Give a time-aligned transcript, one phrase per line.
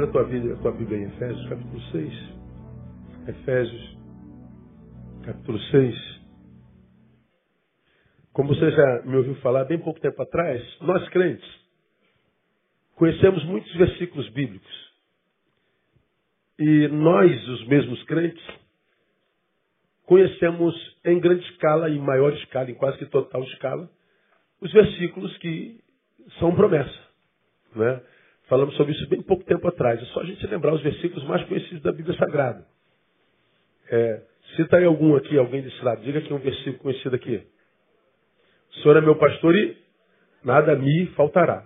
[0.00, 2.12] Abra a tua Bíblia, a tua Bíblia em Efésios, capítulo 6.
[3.28, 3.98] Efésios,
[5.26, 6.20] capítulo 6.
[8.32, 11.46] Como você já me ouviu falar bem pouco tempo atrás, nós crentes
[12.94, 14.90] conhecemos muitos versículos bíblicos.
[16.58, 18.42] E nós, os mesmos crentes,
[20.06, 23.90] conhecemos em grande escala, em maior escala, em quase que total escala,
[24.62, 25.78] os versículos que
[26.38, 26.98] são promessa.
[27.76, 28.00] Né?
[28.50, 30.02] Falamos sobre isso bem pouco tempo atrás.
[30.02, 32.66] É só a gente lembrar os versículos mais conhecidos da Bíblia Sagrada.
[33.88, 34.22] É,
[34.56, 36.02] cita aí algum aqui, alguém desse lado.
[36.02, 37.46] Diga aqui um versículo conhecido aqui.
[38.70, 39.78] O Senhor é meu pastor e
[40.42, 41.64] nada me faltará.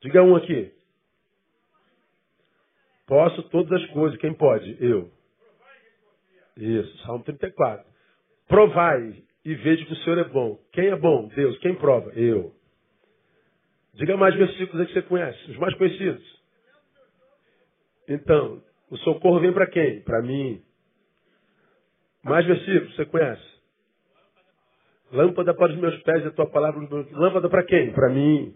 [0.00, 0.72] Diga um aqui.
[3.08, 4.16] Posso todas as coisas.
[4.20, 4.76] Quem pode?
[4.78, 5.10] Eu.
[6.56, 7.84] Isso, Salmo 34.
[8.46, 10.56] Provai e veja que o Senhor é bom.
[10.70, 11.26] Quem é bom?
[11.34, 11.58] Deus.
[11.58, 12.10] Quem prova?
[12.10, 12.54] Eu.
[13.98, 16.22] Diga mais versículos aí que você conhece, os mais conhecidos.
[18.08, 20.00] Então, o socorro vem para quem?
[20.02, 20.62] Para mim.
[22.22, 23.42] Mais versículos, você conhece?
[25.10, 26.80] Lâmpada para os meus pés, a tua palavra.
[27.10, 27.92] Lâmpada para quem?
[27.92, 28.54] Para mim.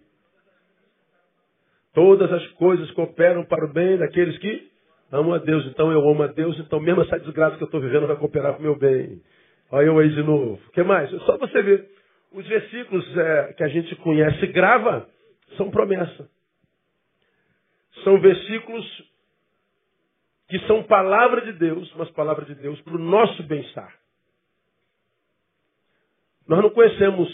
[1.93, 4.71] Todas as coisas cooperam para o bem daqueles que
[5.11, 5.67] amam a Deus.
[5.67, 8.53] Então eu amo a Deus, então mesmo essa desgraça que eu estou vivendo vai cooperar
[8.53, 9.21] para o meu bem.
[9.73, 10.61] Olha eu aí de novo.
[10.69, 11.11] O que mais?
[11.11, 11.91] Só você ver.
[12.33, 15.11] Os versículos é, que a gente conhece grava
[15.57, 16.31] são promessa.
[18.05, 19.13] São versículos
[20.49, 23.99] que são palavra de Deus, mas palavra de Deus para o nosso bem-estar.
[26.47, 27.29] Nós não conhecemos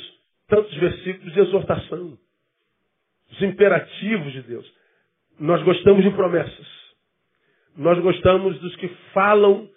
[0.46, 2.18] tantos versículos de exortação,
[3.30, 4.72] os imperativos de Deus.
[5.38, 6.66] Nós gostamos de promessas.
[7.76, 9.68] Nós gostamos dos que falam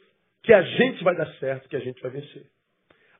[0.44, 2.45] que a gente vai dar certo, que a gente vai vencer.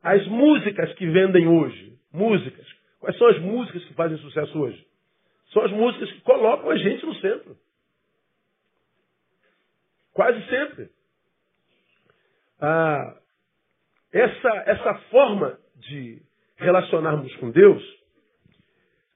[0.02, 2.68] As músicas que vendem hoje, músicas,
[3.00, 4.91] quais são as músicas que fazem sucesso hoje?
[5.52, 7.58] São as músicas que colocam a gente no centro.
[10.14, 10.90] Quase sempre.
[12.60, 13.18] Ah,
[14.14, 16.22] essa, essa forma de
[16.58, 17.84] relacionarmos com Deus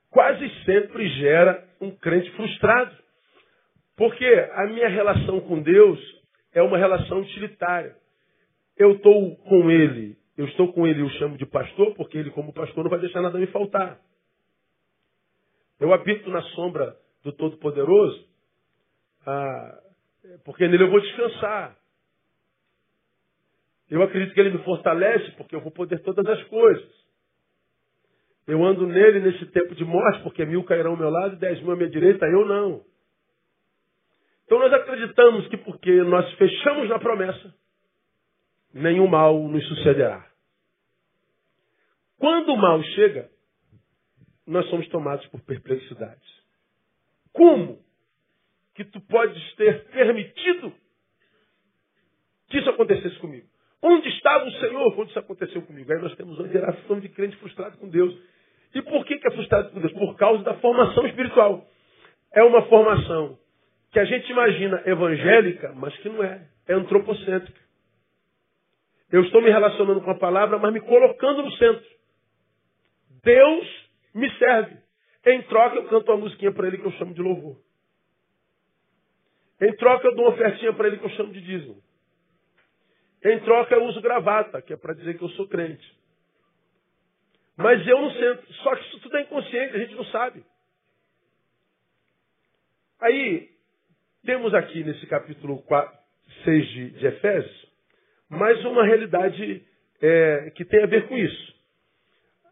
[0.09, 2.95] quase sempre gera um crente frustrado.
[3.97, 5.99] Porque a minha relação com Deus
[6.53, 7.95] é uma relação utilitária.
[8.77, 12.53] Eu estou com Ele, eu estou com Ele, eu chamo de pastor, porque Ele, como
[12.53, 13.99] pastor, não vai deixar nada me faltar.
[15.79, 18.27] Eu habito na sombra do Todo-Poderoso,
[19.25, 19.79] ah,
[20.43, 21.77] porque nele eu vou descansar.
[23.89, 27.05] Eu acredito que ele me fortalece, porque eu vou poder todas as coisas.
[28.47, 31.61] Eu ando nele nesse tempo de morte, porque mil cairão ao meu lado e dez
[31.61, 32.83] mil à minha direita, eu não.
[34.45, 37.53] Então nós acreditamos que porque nós fechamos na promessa,
[38.73, 40.29] nenhum mal nos sucederá.
[42.19, 43.29] Quando o mal chega,
[44.45, 46.27] nós somos tomados por perplexidades.
[47.33, 47.79] Como
[48.75, 50.73] que tu podes ter permitido
[52.49, 53.47] que isso acontecesse comigo?
[53.81, 55.91] Onde estava o Senhor quando isso aconteceu comigo?
[55.91, 58.17] Aí nós temos uma geração de crente frustrado com Deus.
[58.73, 59.93] E por que, que é frustrado com Deus?
[59.93, 61.67] Por causa da formação espiritual.
[62.33, 63.37] É uma formação
[63.91, 66.47] que a gente imagina evangélica, mas que não é.
[66.67, 67.61] É antropocêntrica.
[69.11, 71.85] Eu estou me relacionando com a palavra, mas me colocando no centro.
[73.23, 73.84] Deus
[74.15, 74.77] me serve.
[75.25, 77.57] Em troca, eu canto uma musiquinha para ele que eu chamo de louvor.
[79.61, 81.83] Em troca, eu dou uma ofertinha para ele que eu chamo de dízimo.
[83.23, 85.85] Em troca, eu uso gravata, que é para dizer que eu sou crente.
[87.57, 88.53] Mas eu não sento.
[88.53, 90.45] Só que isso tudo é inconsciente, a gente não sabe.
[93.01, 93.49] Aí,
[94.23, 95.97] temos aqui nesse capítulo 4,
[96.43, 97.71] 6 de, de Efésios,
[98.29, 99.65] mais uma realidade
[100.01, 101.54] é, que tem a ver com isso.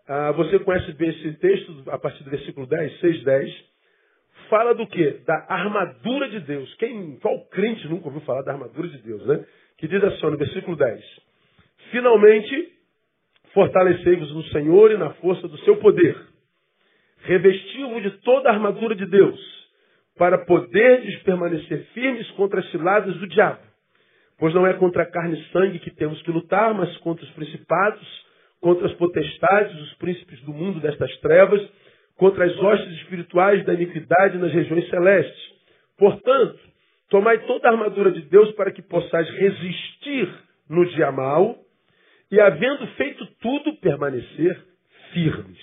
[0.08, 3.66] Ah, você conhece bem esse texto, a partir do versículo 10, 6, 10.
[4.50, 5.22] Fala do quê?
[5.25, 6.74] Da armadura de Deus.
[6.75, 9.46] Quem, qual crente nunca ouviu falar da armadura de Deus, né?
[9.78, 11.03] Que diz assim, no versículo 10.
[11.91, 12.74] Finalmente,
[13.53, 16.18] fortalecei-vos no Senhor e na força do seu poder.
[17.22, 19.40] Revestiu-vos de toda a armadura de Deus,
[20.17, 23.61] para poderdes permanecer firmes contra as ciladas do diabo.
[24.38, 28.26] Pois não é contra carne e sangue que temos que lutar, mas contra os principados,
[28.64, 31.62] contra as potestades, os príncipes do mundo destas trevas,
[32.16, 35.54] contra as hostes espirituais da iniquidade nas regiões celestes.
[35.98, 36.58] Portanto,
[37.10, 40.34] tomai toda a armadura de Deus para que possais resistir
[40.70, 41.58] no dia mal
[42.32, 44.58] e, havendo feito tudo, permanecer
[45.12, 45.60] firmes.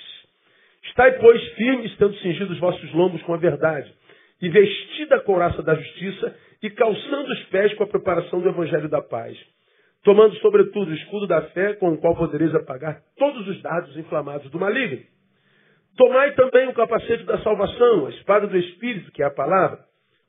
[0.84, 3.90] Estai, pois, firmes, tendo cingido os vossos lombos com a verdade,
[4.42, 8.90] e vestida a couraça da justiça, e calçando os pés com a preparação do evangelho
[8.90, 9.38] da paz
[10.04, 14.50] tomando sobretudo o escudo da fé, com o qual podereis apagar todos os dados inflamados
[14.50, 15.02] do maligno.
[15.96, 19.80] Tomai também o capacete da salvação, a espada do Espírito, que é a palavra,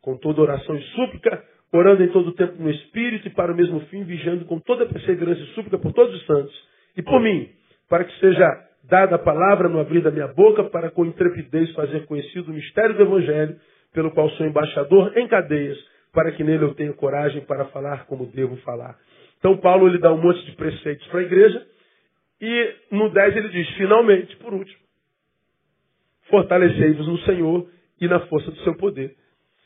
[0.02, 3.56] com toda oração e súplica, orando em todo o tempo no Espírito e para o
[3.56, 6.54] mesmo fim, vigiando com toda perseverança e súplica por todos os santos
[6.98, 7.50] e por mim,
[7.90, 8.46] para que seja
[8.84, 12.96] dada a palavra no abrir da minha boca, para com intrepidez fazer conhecido o mistério
[12.96, 13.56] do Evangelho,
[13.94, 15.78] pelo qual sou embaixador em cadeias,
[16.12, 18.98] para que nele eu tenha coragem para falar como devo falar.
[19.42, 21.66] Então Paulo ele dá um monte de preceitos para a igreja,
[22.40, 24.80] e no 10 ele diz, finalmente, por último,
[26.30, 27.68] fortalecei-vos no Senhor
[28.00, 29.16] e na força do seu poder.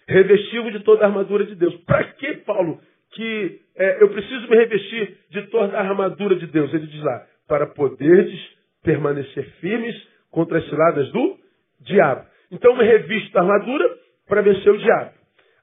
[0.08, 1.76] Revesti-vos de toda a armadura de Deus.
[1.84, 2.80] Para que, Paulo,
[3.12, 6.74] que é, eu preciso me revestir de toda a armadura de Deus?
[6.74, 8.40] Ele diz lá, para poderes
[8.82, 9.96] permanecer firmes
[10.32, 11.38] contra as ciladas do
[11.82, 12.26] diabo.
[12.50, 13.90] Então me revisto da armadura
[14.28, 15.15] para vencer o diabo.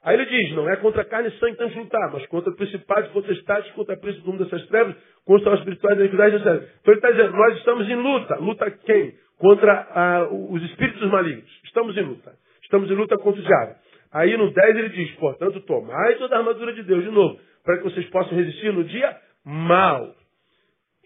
[0.05, 3.71] Aí ele diz, não é contra carne e sangue que temos lutar, mas contra potestades,
[3.73, 6.47] contra a príncipe do mundo dessas trevas, contra os espirituais da iniquidade, etc.
[6.81, 8.37] Então ele está dizendo, nós estamos em luta.
[8.37, 9.15] Luta quem?
[9.39, 11.49] Contra ah, os espíritos malignos.
[11.65, 12.33] Estamos em luta.
[12.63, 13.75] Estamos em luta contra o diabo.
[14.13, 17.79] Aí no 10 ele diz, portanto, tomai toda a armadura de Deus de novo, para
[17.79, 20.15] que vocês possam resistir no dia mal.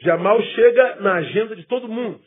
[0.02, 2.20] Já mal chega na agenda de todo mundo.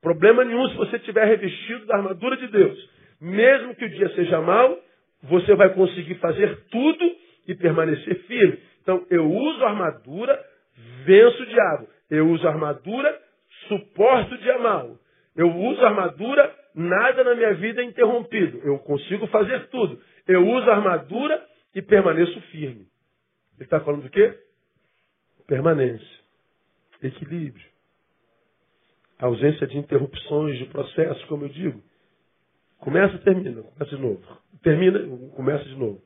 [0.00, 2.90] Problema nenhum se você tiver revestido da armadura de Deus.
[3.20, 4.78] Mesmo que o dia seja mau,
[5.24, 7.16] você vai conseguir fazer tudo
[7.46, 8.58] e permanecer firme.
[8.82, 10.38] Então, eu uso armadura,
[11.04, 11.88] venço o diabo.
[12.10, 13.18] Eu uso armadura,
[13.68, 14.98] suporto o dia mal.
[15.34, 18.60] Eu uso armadura, nada na minha vida é interrompido.
[18.64, 20.00] Eu consigo fazer tudo.
[20.28, 21.42] Eu uso armadura
[21.74, 22.86] e permaneço firme.
[23.56, 24.38] Ele está falando do quê?
[25.46, 26.24] Permanência.
[27.02, 27.66] Equilíbrio.
[29.18, 31.82] ausência de interrupções de processo, como eu digo.
[32.84, 34.22] Começa, termina, começa de novo.
[34.62, 35.00] Termina,
[35.34, 36.02] começa de novo.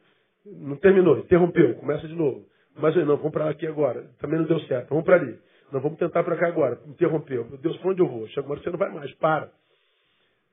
[0.46, 2.46] Não terminou, interrompeu, começa de novo.
[2.76, 4.04] Mas não, vamos para aqui agora.
[4.20, 5.36] Também não deu certo, vamos para ali.
[5.72, 6.78] Não, vamos tentar para cá agora.
[6.86, 7.44] Interrompeu.
[7.46, 8.28] Meu Deus, para onde eu vou?
[8.28, 9.50] Chega uma hora você não vai mais, para.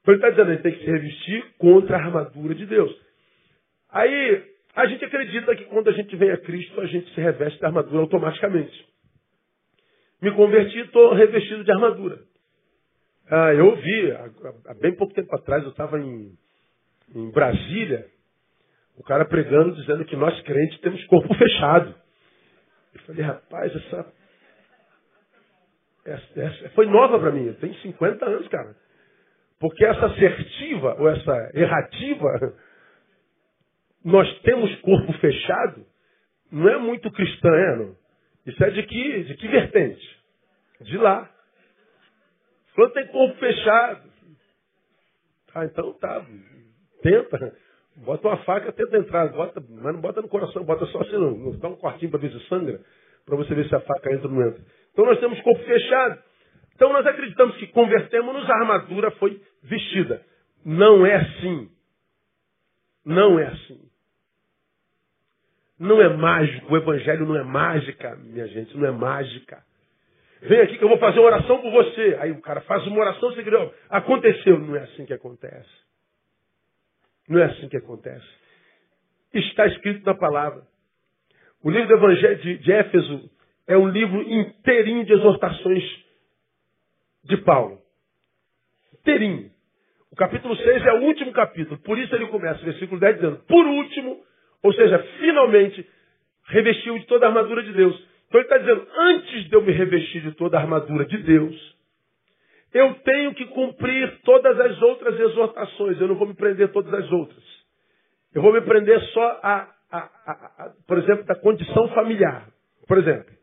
[0.01, 2.99] Então ele está dizendo, gente tem que se revestir contra a armadura de Deus.
[3.91, 4.43] Aí,
[4.75, 7.67] a gente acredita que quando a gente vem a Cristo, a gente se reveste da
[7.67, 8.85] armadura automaticamente.
[10.23, 12.19] Me converti estou revestido de armadura.
[13.29, 16.37] Ah, eu ouvi, há, bem pouco tempo atrás, eu estava em,
[17.13, 18.07] em Brasília,
[18.97, 21.95] o cara pregando, dizendo que nós crentes temos corpo fechado.
[22.93, 24.13] Eu falei, rapaz, essa,
[26.05, 28.75] essa, essa foi nova para mim, tenho 50 anos, cara.
[29.59, 32.53] Porque essa assertiva, ou essa errativa,
[34.05, 35.85] nós temos corpo fechado,
[36.51, 37.95] não é muito cristã, é, não?
[38.45, 40.19] Isso é de que, de que vertente?
[40.81, 41.29] De lá.
[42.75, 44.09] Falou, tem corpo fechado.
[45.53, 46.25] Ah, então tá.
[47.01, 47.55] Tenta.
[47.97, 49.29] Bota uma faca, tenta entrar.
[49.29, 51.57] Bota, mas não bota no coração, bota só assim, não.
[51.57, 52.81] dá um quartinho para ver se sangra,
[53.25, 54.61] para você ver se a faca entra ou não entra.
[54.91, 56.21] Então nós temos corpo fechado.
[56.75, 60.21] Então nós acreditamos que convertemos-nos, a armadura foi vestida.
[60.65, 61.69] Não é assim.
[63.05, 63.79] Não é assim.
[65.79, 66.73] Não é mágico.
[66.73, 69.63] O evangelho não é mágica, minha gente, não é mágica.
[70.47, 72.17] Vem aqui que eu vou fazer uma oração por você.
[72.19, 74.59] Aí o cara faz uma oração, você grita, aconteceu.
[74.59, 75.69] Não é assim que acontece.
[77.27, 78.25] Não é assim que acontece.
[79.33, 80.63] Está escrito na palavra.
[81.63, 83.29] O livro do Evangelho de, de Éfeso
[83.67, 85.83] é um livro inteirinho de exortações
[87.23, 87.79] de Paulo.
[88.99, 89.49] Inteirinho.
[90.11, 91.79] O capítulo 6 é o último capítulo.
[91.79, 94.23] Por isso ele começa, versículo 10, dizendo, por último,
[94.61, 95.85] ou seja, finalmente,
[96.45, 99.71] revestiu de toda a armadura de Deus então ele está dizendo, antes de eu me
[99.71, 101.75] revestir de toda a armadura de Deus,
[102.73, 105.99] eu tenho que cumprir todas as outras exortações.
[106.01, 107.43] Eu não vou me prender todas as outras.
[108.33, 112.49] Eu vou me prender só a, a, a, a por exemplo, da condição familiar.
[112.87, 113.33] Por exemplo,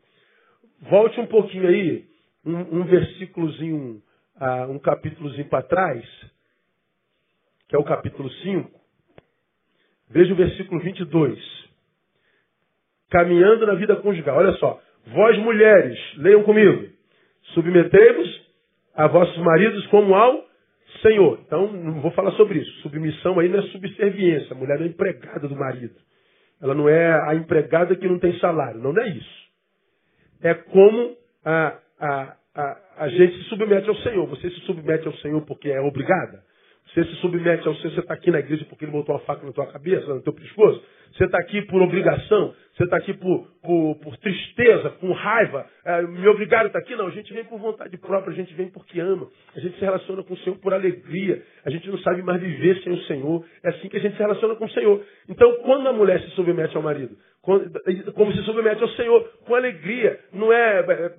[0.81, 2.05] volte um pouquinho aí,
[2.45, 4.03] um, um versículozinho,
[4.39, 6.05] uh, um capítulozinho para trás,
[7.67, 8.69] que é o capítulo 5.
[10.11, 11.63] Veja o versículo 22
[13.13, 14.37] caminhando na vida conjugal.
[14.37, 16.89] Olha só, vós mulheres, leiam comigo,
[17.53, 18.41] submetei-vos
[18.95, 20.43] a vossos maridos como ao
[21.03, 21.39] Senhor.
[21.45, 22.71] Então, não vou falar sobre isso.
[22.81, 24.53] Submissão aí não é subserviência.
[24.53, 25.95] A mulher é empregada do marido.
[26.59, 28.79] Ela não é a empregada que não tem salário.
[28.79, 29.43] Não, não é isso.
[30.41, 31.15] É como
[31.45, 34.25] a, a, a, a gente se submete ao Senhor.
[34.27, 36.41] Você se submete ao Senhor porque é obrigada?
[36.93, 39.43] Você se submete ao Senhor, você está aqui na igreja porque ele botou uma faca
[39.43, 40.83] na tua cabeça, no teu pescoço?
[41.13, 42.53] Você está aqui por obrigação?
[42.75, 45.65] Você está aqui por, por, por, tristeza, com raiva?
[45.85, 46.95] É, me obrigaram a estar aqui?
[46.95, 49.27] Não, a gente vem por vontade própria, a gente vem porque ama.
[49.55, 51.41] A gente se relaciona com o Senhor por alegria.
[51.65, 53.43] A gente não sabe mais viver sem o Senhor.
[53.63, 55.03] É assim que a gente se relaciona com o Senhor.
[55.29, 60.19] Então, quando a mulher se submete ao marido, como se submete ao Senhor, com alegria,
[60.31, 61.13] não é, é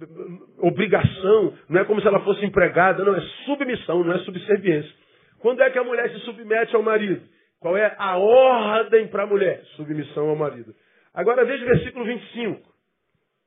[0.59, 5.03] obrigação, não é como se ela fosse empregada, não, é submissão, não é subserviência.
[5.45, 7.21] Quando é que a mulher se submete ao marido?
[7.61, 9.63] Qual é a ordem para a mulher?
[9.77, 10.75] Submissão ao marido.
[11.13, 12.63] Agora veja o versículo 25.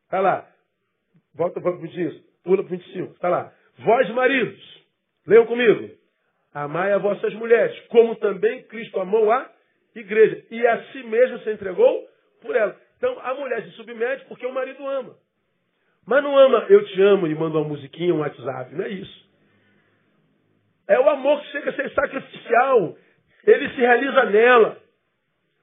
[0.03, 0.47] Está lá.
[1.33, 2.23] Volta para o 25.
[2.43, 3.13] Pula para o 25.
[3.13, 3.51] Está lá.
[3.79, 4.85] Vós, maridos,
[5.25, 5.89] leiam comigo.
[6.53, 9.49] Amai as vossas mulheres, como também Cristo amou a
[9.95, 10.45] igreja.
[10.51, 12.07] E a si mesmo se entregou
[12.43, 12.79] por ela.
[12.97, 15.15] Então a mulher se submete porque o marido ama.
[16.05, 18.75] Mas não ama, eu te amo e manda uma musiquinha, um WhatsApp.
[18.75, 19.26] Não é isso.
[20.87, 22.95] É o amor que chega a ser sacrificial.
[23.45, 24.77] Ele se realiza nela.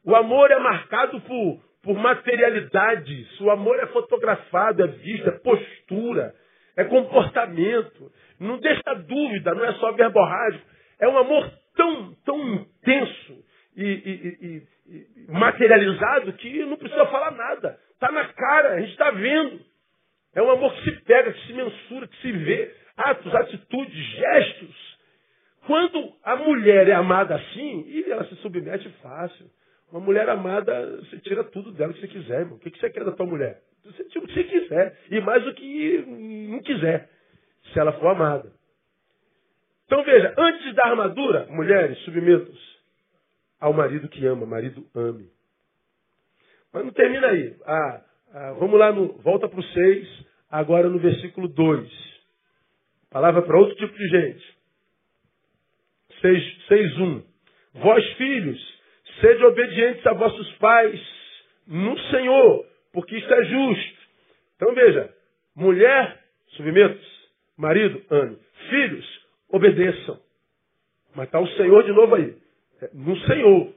[0.05, 3.41] O amor é marcado por, por materialidades.
[3.41, 6.35] O amor é fotografado, é visto, é postura,
[6.77, 8.13] é comportamento.
[8.39, 10.67] Não deixa dúvida, não é só verborrágico.
[11.01, 13.45] É um amor tão, tão intenso
[13.77, 17.79] e, e, e, e materializado que não precisa falar nada.
[17.93, 19.61] Está na cara, a gente está vendo.
[20.35, 22.75] É um amor que se pega, que se mensura, que se vê.
[22.97, 24.94] Atos, atitudes, gestos.
[25.67, 29.47] Quando a mulher é amada assim, ela se submete fácil.
[29.91, 32.57] Uma mulher amada, você tira tudo dela que você quiser, irmão.
[32.57, 33.61] O que você quer da tua mulher?
[33.85, 34.99] Você tira o que você quiser.
[35.11, 36.05] E mais do que
[36.51, 37.09] não quiser.
[37.73, 38.53] Se ela for amada.
[39.87, 42.75] Então veja, antes da armadura, mulheres, submetam-se
[43.61, 45.29] ao marido que ama, marido ame.
[46.73, 47.57] Mas não termina aí.
[47.65, 48.03] Ah,
[48.33, 51.89] ah, vamos lá, no, volta para o 6, agora no versículo 2.
[53.11, 54.54] Palavra para outro tipo de gente.
[56.69, 57.23] 6, 1.
[57.75, 58.81] Vós, filhos,
[59.21, 61.01] sede obedientes a vossos pais
[61.67, 63.99] no Senhor, porque isto é justo.
[64.57, 65.15] Então veja,
[65.55, 67.15] mulher, submetam-se.
[67.57, 68.39] Marido, ame.
[68.71, 70.19] Filhos, obedeçam.
[71.15, 72.37] Mas está o Senhor de novo aí.
[72.83, 73.73] É, no Senhor.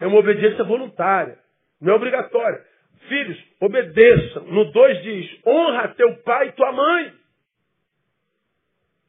[0.00, 1.38] É uma obediência voluntária.
[1.80, 2.64] Não é obrigatória.
[3.08, 4.44] Filhos, obedeçam.
[4.44, 7.12] No 2 diz: honra teu pai e tua mãe.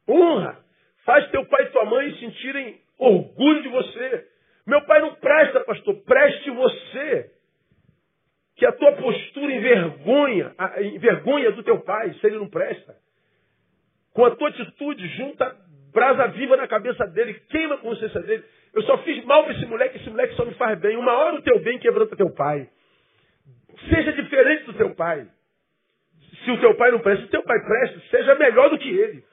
[0.08, 0.58] Honra.
[1.10, 4.28] Faz teu pai e tua mãe sentirem orgulho de você.
[4.64, 5.96] Meu pai não presta, pastor.
[6.04, 7.32] Preste você.
[8.54, 10.54] Que a tua postura envergonha,
[10.94, 12.94] envergonha do teu pai, se ele não presta.
[14.14, 15.52] Com a tua atitude, junta
[15.92, 18.44] brasa viva na cabeça dele, queima a consciência dele.
[18.72, 20.96] Eu só fiz mal para esse moleque, esse moleque só me faz bem.
[20.96, 22.68] Uma hora o teu bem quebranta teu pai.
[23.88, 25.26] Seja diferente do teu pai.
[26.44, 28.88] Se o teu pai não presta, se o teu pai presta, seja melhor do que
[28.88, 29.28] ele.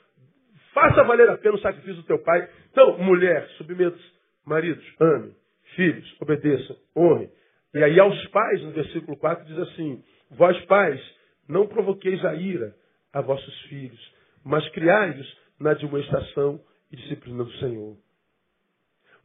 [0.77, 2.48] Faça valer a pena o sacrifício do teu pai.
[2.72, 4.03] Então, mulher, submeta-se.
[4.46, 5.34] Maridos, ame.
[5.75, 6.75] Filhos, obedeçam.
[6.96, 7.29] Honre.
[7.74, 11.01] E aí aos pais, no versículo 4, diz assim, Vós pais,
[11.50, 12.75] não provoqueis a ira
[13.12, 14.00] a vossos filhos,
[14.46, 16.60] mas criai-os na administração
[16.91, 17.98] e disciplina do Senhor.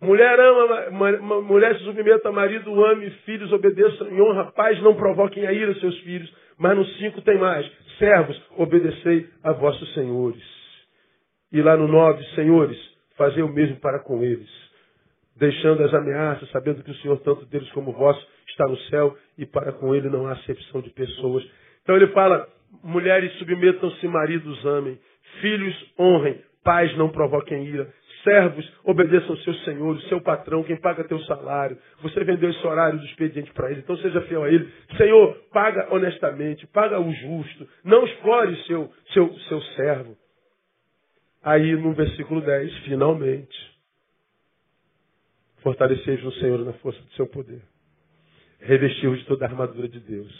[0.00, 5.52] Mulher ama, mulher se submeta marido, ame, filhos obedeçam e honra, pais não provoquem a
[5.52, 6.32] ira seus filhos.
[6.56, 7.70] Mas no 5 tem mais.
[7.98, 10.61] Servos, obedecei a vossos senhores.
[11.52, 12.78] E lá no 9, senhores,
[13.16, 14.48] fazei o mesmo para com eles.
[15.36, 18.16] Deixando as ameaças, sabendo que o Senhor, tanto deles como vós,
[18.48, 21.44] está no céu e para com ele não há acepção de pessoas.
[21.82, 22.48] Então ele fala,
[22.82, 24.98] mulheres submetam-se, maridos amem,
[25.40, 27.92] filhos honrem, pais não provoquem ira,
[28.24, 31.76] Servos, obedeçam ao seu senhor, o seu patrão, quem paga teu salário.
[32.02, 34.68] Você vendeu esse horário do expediente para ele, então seja fiel a ele.
[34.96, 37.68] Senhor, paga honestamente, paga o justo.
[37.84, 40.16] Não explore seu, seu, seu servo.
[41.42, 43.72] Aí no versículo 10, finalmente,
[45.62, 47.62] fortaleceis no Senhor na força do seu poder.
[48.60, 50.32] Revestiu de toda a armadura de Deus.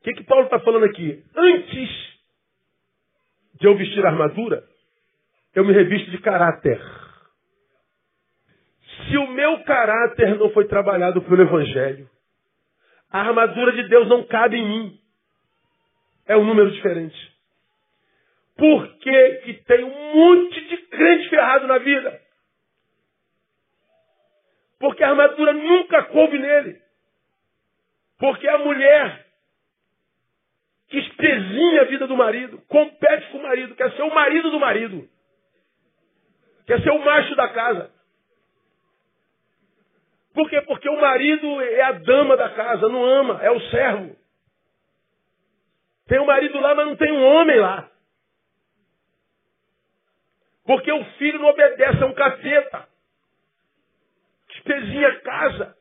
[0.00, 1.22] O que, que Paulo está falando aqui?
[1.36, 1.90] Antes
[3.60, 4.64] de eu vestir a armadura,
[5.54, 6.80] eu me revisto de caráter.
[9.06, 12.08] Se o meu caráter não foi trabalhado pelo Evangelho,
[13.10, 15.00] a armadura de Deus não cabe em mim.
[16.26, 17.29] É um número diferente.
[18.60, 22.20] Por que, tem um monte de crente ferrado na vida?
[24.78, 26.78] Porque a armadura nunca coube nele.
[28.18, 29.26] Porque a mulher
[30.88, 34.60] que espezinha a vida do marido, compete com o marido, quer ser o marido do
[34.60, 35.08] marido.
[36.66, 37.90] Quer ser o macho da casa.
[40.34, 40.60] Por quê?
[40.60, 44.14] Porque o marido é a dama da casa, não ama, é o servo.
[46.06, 47.89] Tem um marido lá, mas não tem um homem lá.
[50.70, 52.86] Porque o filho não obedece, é um capeta.
[54.54, 55.76] Espezinha a casa.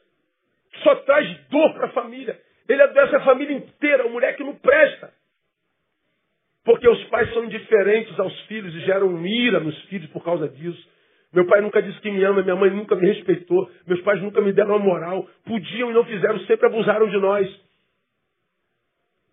[0.81, 2.41] Só traz dor para a família.
[2.67, 5.13] Ele adoece a família inteira, o mulher que não presta.
[6.65, 10.89] Porque os pais são indiferentes aos filhos e geram ira nos filhos por causa disso.
[11.31, 14.41] Meu pai nunca disse que me ama, minha mãe nunca me respeitou, meus pais nunca
[14.41, 15.29] me deram a moral.
[15.45, 17.47] Podiam e não fizeram, sempre abusaram de nós.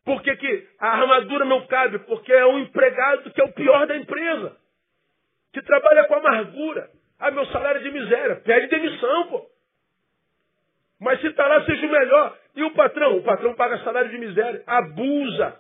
[0.05, 1.99] Por que, que a armadura não cabe?
[2.01, 4.55] Porque é um empregado que é o pior da empresa,
[5.57, 8.37] que trabalha com amargura, Ah, meu salário é de miséria.
[8.37, 9.47] Pede demissão, pô.
[11.01, 12.39] Mas se está lá, seja o melhor.
[12.55, 13.17] E o patrão?
[13.17, 14.63] O patrão paga salário de miséria.
[14.67, 15.59] Abusa.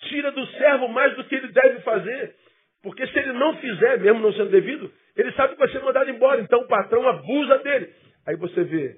[0.00, 2.34] Tira do servo mais do que ele deve fazer.
[2.82, 6.10] Porque se ele não fizer, mesmo não sendo devido, ele sabe que vai ser mandado
[6.10, 6.40] embora.
[6.40, 7.94] Então o patrão abusa dele.
[8.26, 8.96] Aí você vê,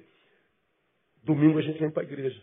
[1.23, 2.41] domingo a gente vem para a igreja.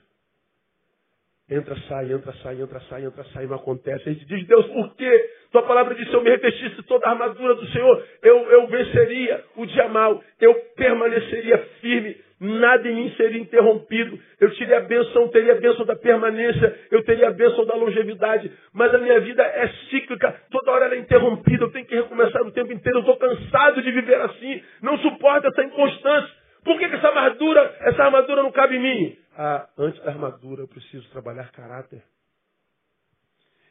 [1.49, 4.09] Entra, sai, entra, sai, entra, sai, entra, sai, não acontece.
[4.09, 5.31] A gente diz, Deus, por quê?
[5.57, 9.43] Tua palavra diz, se eu me revestisse toda a armadura do Senhor, eu, eu venceria
[9.57, 15.29] o dia mal, eu permaneceria firme, nada em mim seria interrompido, eu teria a bênção,
[15.29, 19.43] teria a bênção da permanência, eu teria a bênção da longevidade, mas a minha vida
[19.43, 23.01] é cíclica, toda hora ela é interrompida, eu tenho que recomeçar o tempo inteiro, eu
[23.01, 26.35] estou cansado de viver assim, não suporto essa inconstância.
[26.65, 29.19] Por que, que essa armadura, essa armadura não cabe em mim?
[29.39, 32.03] Ah, antes da armadura eu preciso trabalhar caráter.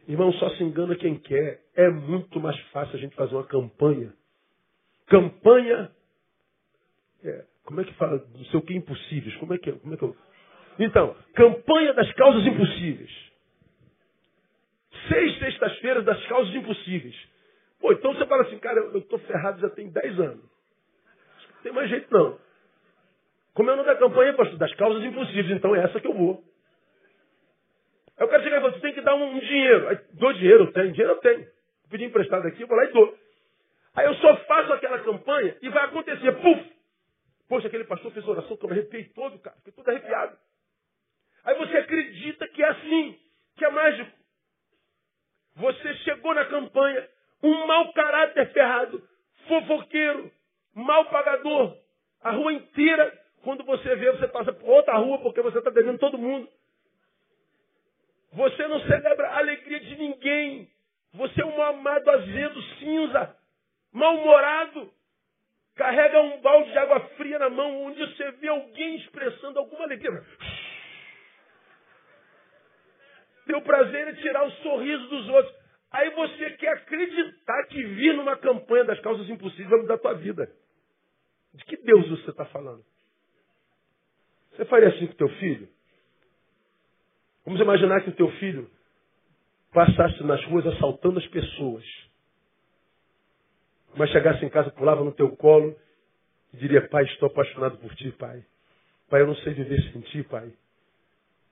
[0.08, 1.62] Irmão, só se engana quem quer.
[1.76, 4.14] É muito mais fácil a gente fazer uma campanha.
[5.08, 5.92] Campanha.
[7.24, 8.24] É, como é que fala?
[8.36, 9.36] Não sei o que impossíveis.
[9.38, 9.74] Como é que é?
[9.74, 10.16] Como é que eu...
[10.78, 13.12] Então, campanha das causas impossíveis.
[15.08, 17.16] Seis sextas-feiras das causas impossíveis.
[17.80, 20.44] Pô, então você fala assim, cara, eu estou ferrado já tem dez anos.
[20.44, 22.38] Não tem mais jeito não.
[23.54, 24.58] Como é o nome da campanha, pastor?
[24.58, 25.52] Das causas impossíveis.
[25.52, 26.44] Então é essa que eu vou.
[28.18, 29.90] Aí eu quero chegar e falar, você tem que dar um, um dinheiro.
[29.90, 30.92] Aí, dou dinheiro, eu tenho.
[30.92, 31.40] Dinheiro eu tenho.
[31.40, 33.18] Vou pedir emprestado aqui, vou lá e dou.
[33.96, 36.32] Aí eu só faço aquela campanha e vai acontecer.
[36.34, 36.76] Puf!
[37.48, 39.56] Poxa, aquele pastor fez oração que eu me arrepiei todo, cara.
[39.58, 40.38] Fiquei todo arrepiado.
[41.44, 43.20] Aí você acredita que é assim,
[43.56, 44.12] que é mágico.
[45.58, 47.08] Você chegou na campanha,
[47.44, 49.08] um mau caráter ferrado,
[49.48, 50.32] fofoqueiro,
[50.74, 51.78] mal pagador,
[52.22, 56.00] a rua inteira quando você vê, você passa por outra rua porque você está devendo
[56.00, 56.50] todo mundo.
[58.36, 60.70] Você não celebra a alegria de ninguém.
[61.14, 63.36] Você é um amado azedo, cinza,
[63.94, 64.94] mal-humorado.
[65.76, 70.24] Carrega um balde de água fria na mão, onde você vê alguém expressando alguma alegria.
[73.46, 75.56] Teu prazer é tirar o sorriso dos outros.
[75.92, 80.14] Aí você quer acreditar que vir numa campanha das causas impossíveis vai mudar a tua
[80.14, 80.52] vida.
[81.54, 82.84] De que Deus você está falando?
[84.52, 85.70] Você faria assim com teu filho?
[87.46, 88.70] Vamos imaginar que o teu filho
[89.72, 91.84] passasse nas ruas assaltando as pessoas.
[93.96, 95.76] Mas chegasse em casa, pulava no teu colo
[96.54, 98.44] e diria, pai, estou apaixonado por ti, pai.
[99.10, 100.52] Pai, eu não sei viver sem ti, pai.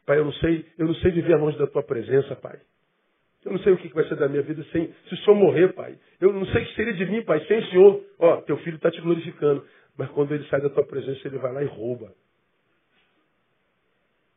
[0.05, 2.59] Pai, eu não sei, eu não sei viver longe da tua presença, pai.
[3.45, 5.73] Eu não sei o que vai ser da minha vida sem, se o Senhor morrer,
[5.73, 5.97] pai.
[6.19, 8.03] Eu não sei o que seria de mim, pai, sem o Senhor.
[8.19, 9.65] Ó, teu filho está te glorificando.
[9.97, 12.13] Mas quando ele sai da tua presença, ele vai lá e rouba.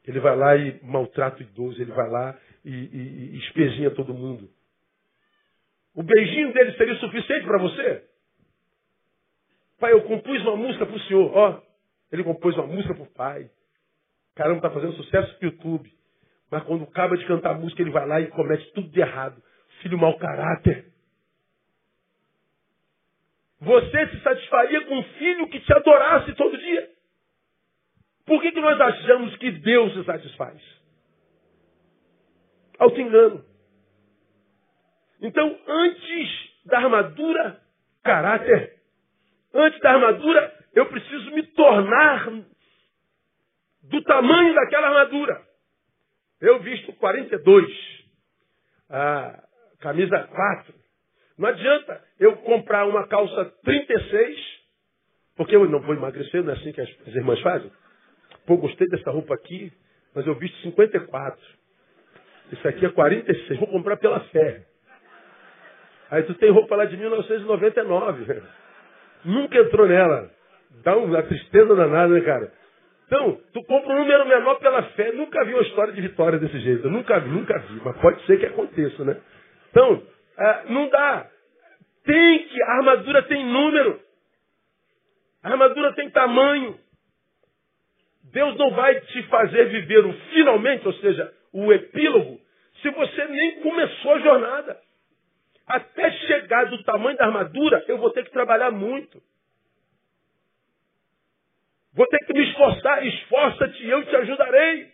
[0.06, 4.14] Ele vai lá e maltrata o idoso, ele vai lá e, e, e espezinha todo
[4.14, 4.48] mundo.
[5.94, 8.04] O beijinho dele seria suficiente para você?
[9.80, 11.34] Pai, eu compus uma música para o senhor.
[11.34, 11.62] Ó,
[12.12, 13.50] ele compôs uma música para o pai.
[14.34, 15.90] Caramba, está fazendo sucesso no YouTube.
[16.50, 19.42] Mas quando acaba de cantar a música, ele vai lá e comete tudo de errado.
[19.82, 20.86] Filho mau caráter.
[23.60, 26.95] Você se satisfaria com um filho que te adorasse todo dia?
[28.26, 30.60] Por que, que nós achamos que Deus se satisfaz?
[32.78, 33.44] Auto-engano.
[35.20, 37.60] Então, antes da armadura,
[38.02, 38.74] caráter.
[39.54, 42.30] Antes da armadura, eu preciso me tornar
[43.84, 45.40] do tamanho daquela armadura.
[46.40, 47.72] Eu visto 42,
[48.90, 49.42] a
[49.80, 50.74] camisa 4.
[51.38, 54.38] Não adianta eu comprar uma calça 36,
[55.36, 57.70] porque eu não vou emagrecer, não é assim que as irmãs fazem?
[58.46, 59.72] Pô, gostei dessa roupa aqui,
[60.14, 61.38] mas eu visto 54.
[62.52, 63.58] Isso aqui é 46.
[63.58, 64.62] Vou comprar pela fé.
[66.10, 68.42] Aí tu tem roupa lá de 1999.
[69.24, 70.30] Nunca entrou nela.
[70.84, 72.52] Dá uma tristeza danada, né, cara?
[73.06, 75.12] Então, tu compra um número menor pela fé.
[75.12, 76.86] Nunca vi uma história de vitória desse jeito.
[76.86, 77.80] Eu nunca vi, nunca vi.
[77.84, 79.16] Mas pode ser que aconteça, né?
[79.70, 80.02] Então,
[80.38, 81.26] ah, não dá.
[82.04, 84.00] Tem que, a armadura tem número.
[85.42, 86.76] A armadura tem tamanho.
[88.32, 92.40] Deus não vai te fazer viver o finalmente, ou seja, o epílogo,
[92.82, 94.80] se você nem começou a jornada.
[95.66, 99.20] Até chegar do tamanho da armadura, eu vou ter que trabalhar muito.
[101.92, 104.92] Vou ter que me esforçar, esforça-te e eu te ajudarei.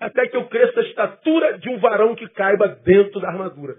[0.00, 3.76] Até que eu cresça a estatura de um varão que caiba dentro da armadura.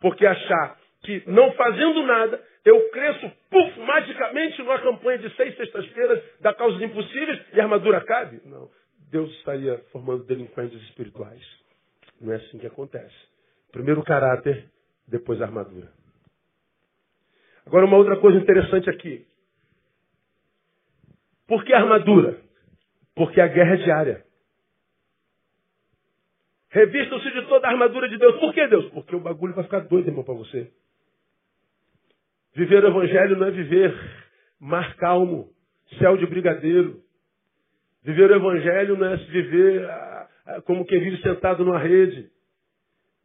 [0.00, 6.20] Porque achar que não fazendo nada, eu cresço, puf, magicamente numa campanha de seis sextas-feiras
[6.40, 8.40] da causa impossíveis e a armadura cabe?
[8.44, 8.68] Não.
[9.08, 11.40] Deus estaria formando delinquentes espirituais.
[12.20, 13.14] Não é assim que acontece.
[13.70, 14.68] Primeiro o caráter,
[15.06, 15.92] depois a armadura.
[17.64, 19.24] Agora, uma outra coisa interessante aqui.
[21.46, 22.40] Por que armadura?
[23.14, 24.26] Porque a guerra é diária.
[26.70, 28.40] Revistam-se de toda a armadura de Deus.
[28.40, 28.90] Por que Deus?
[28.90, 30.72] Porque o bagulho vai ficar doido, irmão, para você.
[32.56, 33.94] Viver o evangelho não é viver
[34.58, 35.50] mar calmo,
[35.98, 37.02] céu de brigadeiro.
[38.02, 42.30] Viver o evangelho não é viver ah, ah, como quem vive sentado numa rede.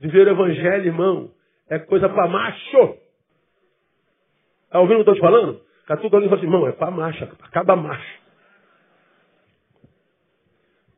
[0.02, 1.32] Viver o evangelho, irmão,
[1.70, 2.98] é coisa para macho.
[4.66, 5.62] Está ouvindo o que eu estou te falando?
[5.88, 8.22] Catuca ali e fala assim, irmão, é para macho, acaba macho.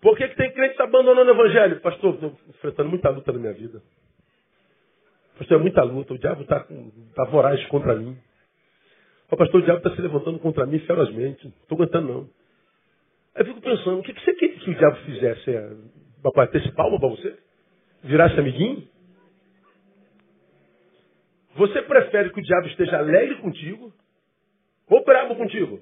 [0.01, 1.79] Por que, que tem crente que está abandonando o evangelho?
[1.81, 3.79] Pastor, estou enfrentando muita luta na minha vida.
[5.37, 6.13] Pastor, é muita luta.
[6.13, 6.65] O diabo está
[7.15, 8.17] tá voraz contra mim.
[9.31, 11.43] O pastor, o diabo está se levantando contra mim ferozmente.
[11.45, 12.29] Não estou aguentando, não.
[13.35, 15.55] Aí eu fico pensando, o que, que você queria que o diabo fizesse?
[15.55, 15.71] É,
[16.35, 17.35] batesse palma para você?
[18.03, 18.87] Virasse amiguinho?
[21.55, 23.91] Você prefere que o diabo esteja alegre contigo
[24.87, 25.79] ou bravo contigo?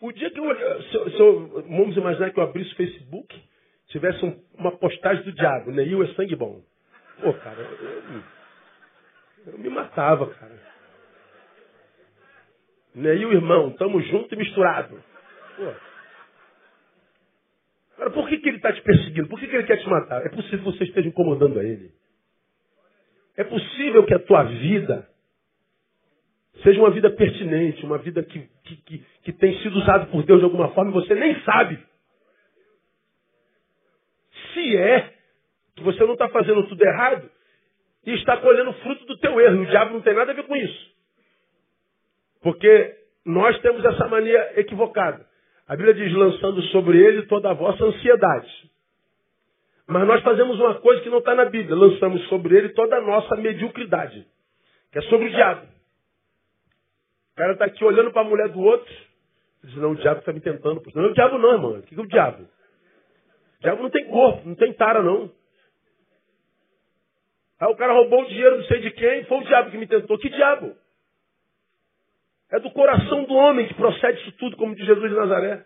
[0.00, 3.40] O dia que eu, se, se eu, vamos imaginar que eu abrisse o Facebook,
[3.86, 6.60] tivesse um, uma postagem do diabo, Neil é sangue bom.
[7.22, 8.22] Pô, cara, eu,
[9.52, 10.60] eu me matava, cara.
[12.94, 15.00] Neil, irmão, tamo junto e misturado.
[15.56, 15.72] Pô.
[17.94, 19.28] Agora, por que, que ele está te perseguindo?
[19.28, 20.26] Por que, que ele quer te matar?
[20.26, 21.92] É possível que você esteja incomodando a ele.
[23.36, 25.08] É possível que a tua vida
[26.64, 30.40] seja uma vida pertinente, uma vida que, que, que, que tem sido usada por Deus
[30.40, 31.78] de alguma forma e você nem sabe.
[34.52, 35.21] Se é
[35.80, 37.30] você não está fazendo tudo errado
[38.04, 40.56] e está colhendo fruto do teu erro, o diabo não tem nada a ver com
[40.56, 40.92] isso.
[42.42, 45.24] Porque nós temos essa mania equivocada.
[45.66, 48.70] A Bíblia diz, lançando sobre ele toda a vossa ansiedade.
[49.86, 51.76] Mas nós fazemos uma coisa que não está na Bíblia.
[51.76, 54.26] Lançamos sobre ele toda a nossa mediocridade.
[54.90, 55.66] Que é sobre o diabo.
[57.32, 58.92] O cara está aqui olhando para a mulher do outro.
[59.64, 60.82] Diz, não, o diabo está me tentando.
[60.94, 61.78] Não é o diabo não, irmão.
[61.78, 62.42] O que é o diabo?
[62.42, 65.30] O diabo não tem corpo, não tem tara, não.
[67.62, 69.86] Aí o cara roubou o dinheiro não sei de quem, foi o diabo que me
[69.86, 70.18] tentou.
[70.18, 70.74] Que diabo?
[72.50, 75.64] É do coração do homem que procede isso tudo, como de Jesus de Nazaré.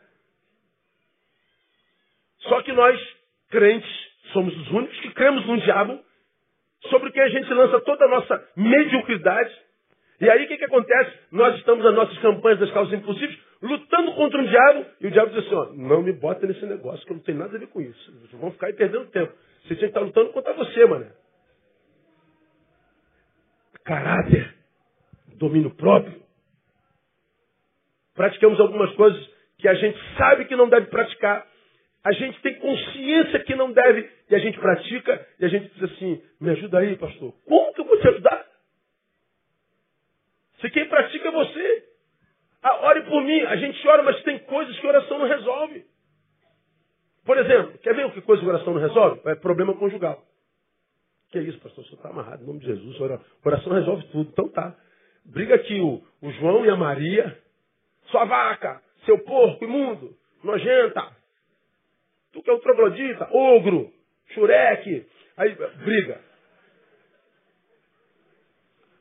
[2.40, 3.00] Só que nós,
[3.48, 3.90] crentes,
[4.34, 5.98] somos os únicos que cremos num diabo
[6.90, 9.50] sobre quem a gente lança toda a nossa mediocridade.
[10.20, 11.18] E aí o que, que acontece?
[11.32, 15.30] Nós estamos nas nossas campanhas das causas impossíveis, lutando contra um diabo, e o diabo
[15.30, 17.68] diz assim, ó, não me bota nesse negócio, que eu não tenho nada a ver
[17.68, 18.12] com isso.
[18.20, 19.32] Vocês vão ficar aí perdendo tempo.
[19.62, 21.10] Você tinha que estar lutando contra você, mano.
[23.86, 24.52] Caráter,
[25.36, 26.20] domínio próprio,
[28.16, 31.46] praticamos algumas coisas que a gente sabe que não deve praticar.
[32.02, 35.84] A gente tem consciência que não deve e a gente pratica e a gente diz
[35.84, 37.32] assim: me ajuda aí, pastor.
[37.44, 38.46] Como que eu vou te ajudar?
[40.60, 41.84] Se quem pratica é você.
[42.62, 43.40] Ah, ore por mim.
[43.42, 45.86] A gente ora, mas tem coisas que oração não resolve.
[47.24, 49.20] Por exemplo, quer ver o que coisa que oração não resolve?
[49.26, 50.25] É problema conjugal.
[51.30, 51.84] Que é isso, pastor?
[51.84, 52.96] Você está amarrado em nome de Jesus.
[53.44, 54.30] Oração resolve tudo.
[54.30, 54.76] Então tá.
[55.24, 57.36] Briga aqui o, o João e a Maria
[58.10, 61.10] sua vaca, seu porco imundo, nojenta.
[62.32, 63.92] Tu que é o troglodita, ogro,
[64.32, 65.06] xureque.
[65.36, 66.20] Aí briga.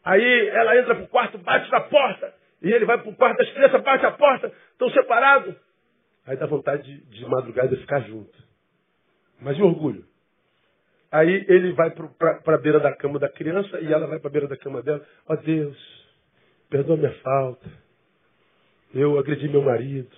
[0.03, 2.33] Aí ela entra pro quarto, bate na porta.
[2.61, 5.55] E ele vai pro quarto das crianças, bate a porta, estão separados.
[6.25, 8.33] Aí dá vontade de, de madrugada ficar junto.
[9.39, 10.05] Mas e orgulho?
[11.11, 14.31] Aí ele vai para a beira da cama da criança e ela vai para a
[14.31, 15.05] beira da cama dela.
[15.27, 15.77] Ó oh, Deus,
[16.69, 17.69] perdoa minha falta.
[18.93, 20.15] Eu agredi meu marido.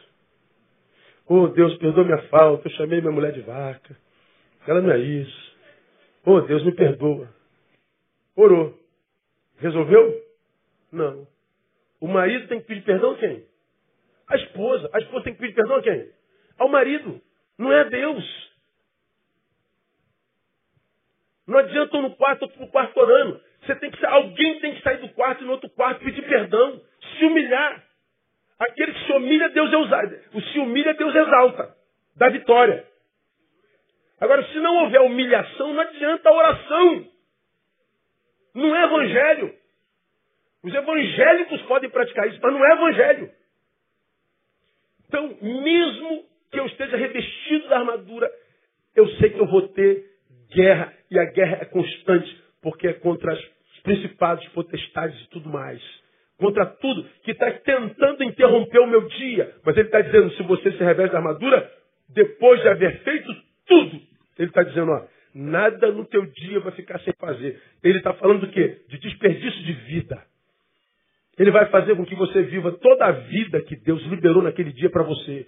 [1.28, 2.68] Oh, Deus, perdoa minha falta.
[2.68, 3.96] Eu chamei minha mulher de vaca.
[4.68, 5.56] Ela não é isso.
[6.26, 7.30] Oh, Deus, me perdoa.
[8.36, 8.78] Orou.
[9.58, 10.24] Resolveu?
[10.92, 11.28] Não.
[12.00, 13.46] O marido tem que pedir perdão a quem?
[14.28, 14.90] A esposa.
[14.94, 16.10] A esposa tem que pedir perdão a quem?
[16.58, 17.22] Ao marido.
[17.58, 18.47] Não é a Deus.
[21.48, 23.42] Não adianta um no quarto, outro no quarto orando.
[23.62, 26.82] Você tem que alguém tem que sair do quarto e no outro quarto pedir perdão,
[27.18, 27.84] se humilhar.
[28.60, 30.22] Aquele que se humilha, Deus exalta.
[30.34, 31.76] O se humilha, Deus exalta.
[32.16, 32.86] Dá vitória.
[34.20, 37.08] Agora, se não houver humilhação, não adianta a oração.
[38.56, 39.56] Não é evangelho.
[40.64, 43.32] Os evangélicos podem praticar isso, mas não é evangelho.
[45.08, 48.30] Então, mesmo que eu esteja revestido da armadura,
[48.96, 50.04] eu sei que eu vou ter
[50.50, 50.97] guerra.
[51.10, 55.82] E a guerra é constante, porque é contra os principados, potestades e tudo mais
[56.38, 59.56] contra tudo, que está tentando interromper o meu dia.
[59.66, 61.70] Mas ele está dizendo, se você se reveste da armadura,
[62.10, 64.00] depois de haver feito tudo,
[64.38, 67.62] ele está dizendo, ó, nada no teu dia vai ficar sem fazer.
[67.84, 68.82] Ele está falando do quê?
[68.88, 70.24] De desperdício de vida.
[71.38, 74.90] Ele vai fazer com que você viva toda a vida que Deus liberou naquele dia
[74.90, 75.48] para você.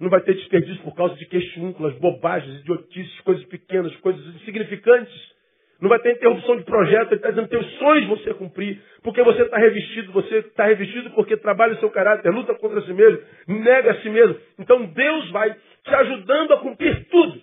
[0.00, 5.12] Não vai ter desperdício por causa de queixúnculas, bobagens, idiotices, coisas pequenas, coisas insignificantes.
[5.80, 9.42] Não vai ter interrupção de projeto, ele está dizendo teus sonhos ser cumprir, porque você
[9.42, 13.92] está revestido, você está revestido porque trabalha o seu caráter, luta contra si mesmo, nega
[13.92, 14.36] a si mesmo.
[14.58, 17.40] Então Deus vai te ajudando a cumprir tudo.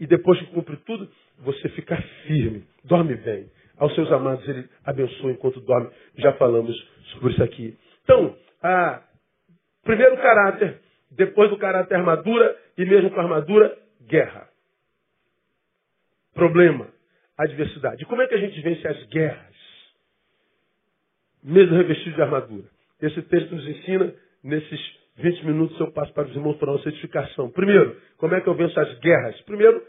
[0.00, 1.08] E depois que cumpre tudo,
[1.38, 3.46] você fica firme, dorme bem.
[3.76, 5.90] Aos seus amados ele abençoa enquanto dorme.
[6.16, 6.76] Já falamos
[7.12, 7.76] sobre isso aqui.
[8.02, 9.02] Então, a,
[9.84, 10.80] primeiro caráter,
[11.10, 14.48] depois do caráter armadura, e mesmo com armadura, guerra.
[16.34, 16.88] Problema,
[17.36, 18.04] adversidade.
[18.04, 19.56] Como é que a gente vence as guerras?
[21.42, 22.68] Mesmo revestido de armadura.
[23.00, 27.50] Esse texto nos ensina, nesses 20 minutos eu passo para os irmãos para uma certificação.
[27.50, 29.40] Primeiro, como é que eu venço as guerras?
[29.42, 29.84] Primeiro,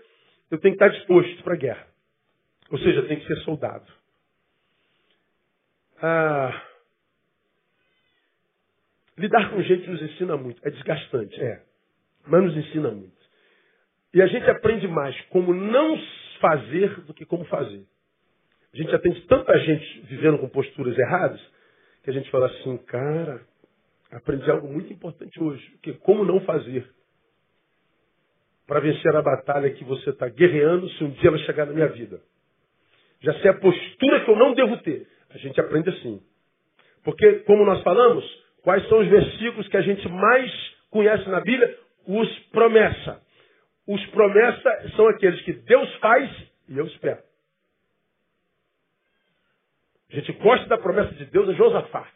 [0.49, 1.87] eu tenho que estar disposto para a guerra.
[2.71, 3.85] Ou seja, tem que ser soldado.
[6.01, 6.68] Ah,
[9.19, 10.65] lidar com gente nos ensina muito.
[10.65, 11.61] É desgastante, é.
[12.25, 13.19] Mas nos ensina muito.
[14.13, 15.99] E a gente aprende mais como não
[16.39, 17.85] fazer do que como fazer.
[18.73, 21.39] A gente atende tanta gente vivendo com posturas erradas
[22.03, 23.41] que a gente fala assim, cara,
[24.11, 26.89] aprendi algo muito importante hoje, que é como não fazer.
[28.65, 31.87] Para vencer a batalha que você está guerreando se um dia ela chegar na minha
[31.87, 32.21] vida.
[33.21, 35.07] Já sei a postura que eu não devo ter.
[35.31, 36.21] A gente aprende assim.
[37.03, 38.23] Porque, como nós falamos,
[38.69, 41.75] quais são os versículos que a gente mais conhece na Bíblia?
[42.05, 43.19] Os promessa.
[43.87, 46.29] Os promessa são aqueles que Deus faz
[46.67, 47.19] e eu espero.
[50.11, 52.11] A gente gosta da promessa de Deus a Josafá.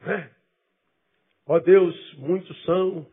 [0.00, 0.28] Né?
[1.46, 3.06] Ó Deus, muitos são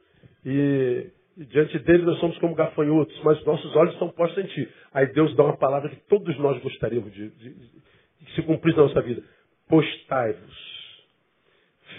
[0.43, 4.73] e e diante dele nós somos como gafanhotos, mas nossos olhos estão postos em ti.
[4.91, 7.69] Aí Deus dá uma palavra que todos nós gostaríamos de, de, de,
[8.21, 9.21] de se cumprir na nossa vida.
[9.67, 10.74] Postai-vos,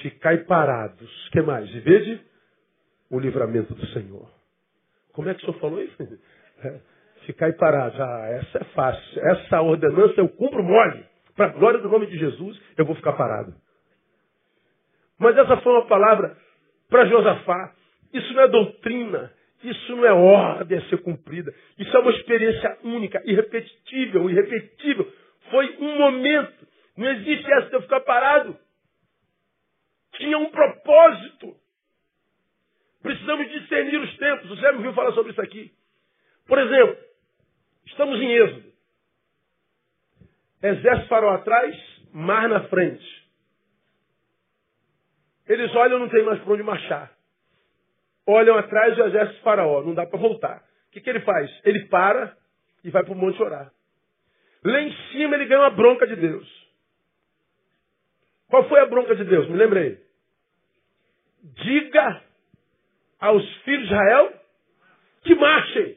[0.02, 1.28] ficai parados.
[1.30, 1.68] que mais?
[1.74, 2.20] E vede
[3.11, 4.28] o livramento do Senhor.
[5.12, 5.96] Como é que o senhor falou isso?
[6.62, 6.80] É,
[7.26, 8.00] ficai parados.
[8.00, 9.20] Ah, essa é fácil.
[9.30, 11.04] Essa ordenança eu cumpro mole.
[11.35, 13.54] Para a glória do nome de Jesus, eu vou ficar parado.
[15.18, 16.37] Mas essa foi uma palavra
[16.88, 17.72] para Josafá.
[18.12, 19.32] Isso não é doutrina.
[19.62, 21.52] Isso não é ordem a ser cumprida.
[21.78, 25.11] Isso é uma experiência única, irrepetível, irrepetível.
[25.50, 26.66] Foi um momento.
[26.96, 28.56] Não existe essa de eu ficar parado.
[30.16, 31.57] Tinha um propósito.
[33.02, 34.48] Precisamos discernir os tempos.
[34.48, 35.72] Você me ouviu falar sobre isso aqui.
[36.46, 36.96] Por exemplo,
[37.87, 38.72] estamos em Êxodo.
[40.62, 41.76] Exército farol atrás,
[42.12, 43.05] mar na frente.
[45.48, 47.16] Eles olham, não tem mais para onde marchar
[48.26, 49.83] olham atrás do exército faraó.
[49.83, 50.62] Não dá para voltar.
[50.88, 51.50] O que, que ele faz?
[51.64, 52.37] Ele para
[52.83, 53.70] e vai para o monte orar.
[54.64, 56.66] Lá em cima ele ganha uma bronca de Deus.
[58.48, 59.48] Qual foi a bronca de Deus?
[59.48, 60.05] Me lembrei.
[61.54, 62.22] Diga
[63.20, 64.40] aos filhos de Israel
[65.22, 65.96] que marchem.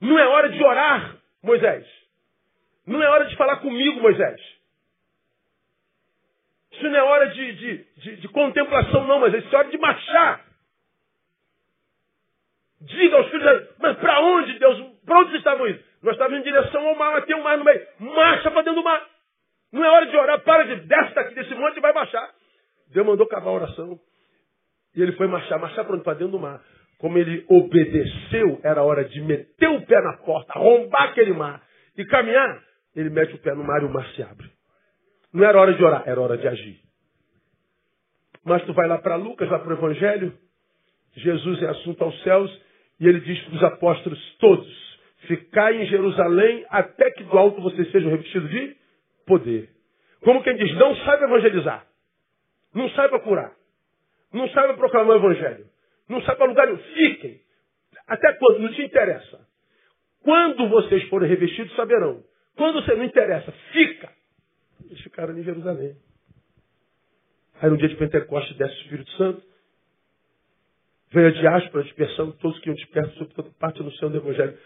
[0.00, 1.86] Não é hora de orar, Moisés.
[2.86, 4.40] Não é hora de falar comigo, Moisés.
[6.72, 9.44] Isso não é hora de, de, de, de contemplação, não, Moisés.
[9.44, 10.44] Isso é hora de marchar.
[12.80, 14.80] Diga aos filhos, mas para onde, Deus?
[15.04, 15.82] Para onde vocês estavam indo?
[16.02, 17.86] Nós estávamos em direção ao mar, tem um mar no meio.
[18.00, 19.06] Marcha para dentro do mar.
[19.70, 22.28] Não é hora de orar, para de desce daqui desse monte e vai marchar.
[22.92, 23.98] Deus mandou cavar a oração.
[24.94, 26.04] E ele foi marchar, marchar para onde?
[26.04, 26.62] Para dentro do mar.
[26.98, 31.62] Como ele obedeceu, era hora de meter o pé na porta, arrombar aquele mar
[31.96, 32.62] e caminhar.
[32.94, 34.48] Ele mete o pé no mar e o mar se abre.
[35.32, 36.78] Não era hora de orar, era hora de agir.
[38.44, 40.32] Mas tu vai lá para Lucas, lá para o Evangelho,
[41.16, 42.62] Jesus é assunto aos céus,
[43.00, 47.90] e ele diz para os apóstolos todos: Ficai em Jerusalém até que do alto vocês
[47.90, 48.76] sejam revestidos de
[49.26, 49.70] poder.
[50.20, 51.86] Como quem diz, não saiba evangelizar,
[52.74, 53.52] não saiba curar,
[54.32, 55.66] não saiba proclamar o evangelho,
[56.08, 56.78] não saiba lugar nenhum.
[56.78, 57.40] Fiquem.
[58.06, 58.60] Até quando?
[58.60, 59.46] Não te interessa.
[60.22, 62.22] Quando vocês forem revestidos, saberão.
[62.56, 64.10] Quando você não interessa, fica.
[64.84, 65.96] Eles ficaram em Jerusalém.
[67.60, 69.42] Aí no dia de Pentecostes desce o Espírito Santo.
[71.12, 74.16] Veio a diáspora, a dispersão, todos que iam dispersos sobre toda parte no céu do
[74.16, 74.58] Evangelho.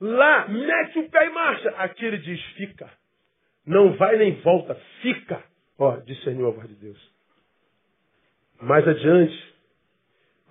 [0.00, 1.68] Lá, mete o pé em marcha.
[1.70, 2.90] Aqui ele diz, fica.
[3.66, 5.42] Não vai nem volta, fica.
[5.78, 7.12] Ó, discerniu a voz de Deus.
[8.60, 9.54] Mais adiante,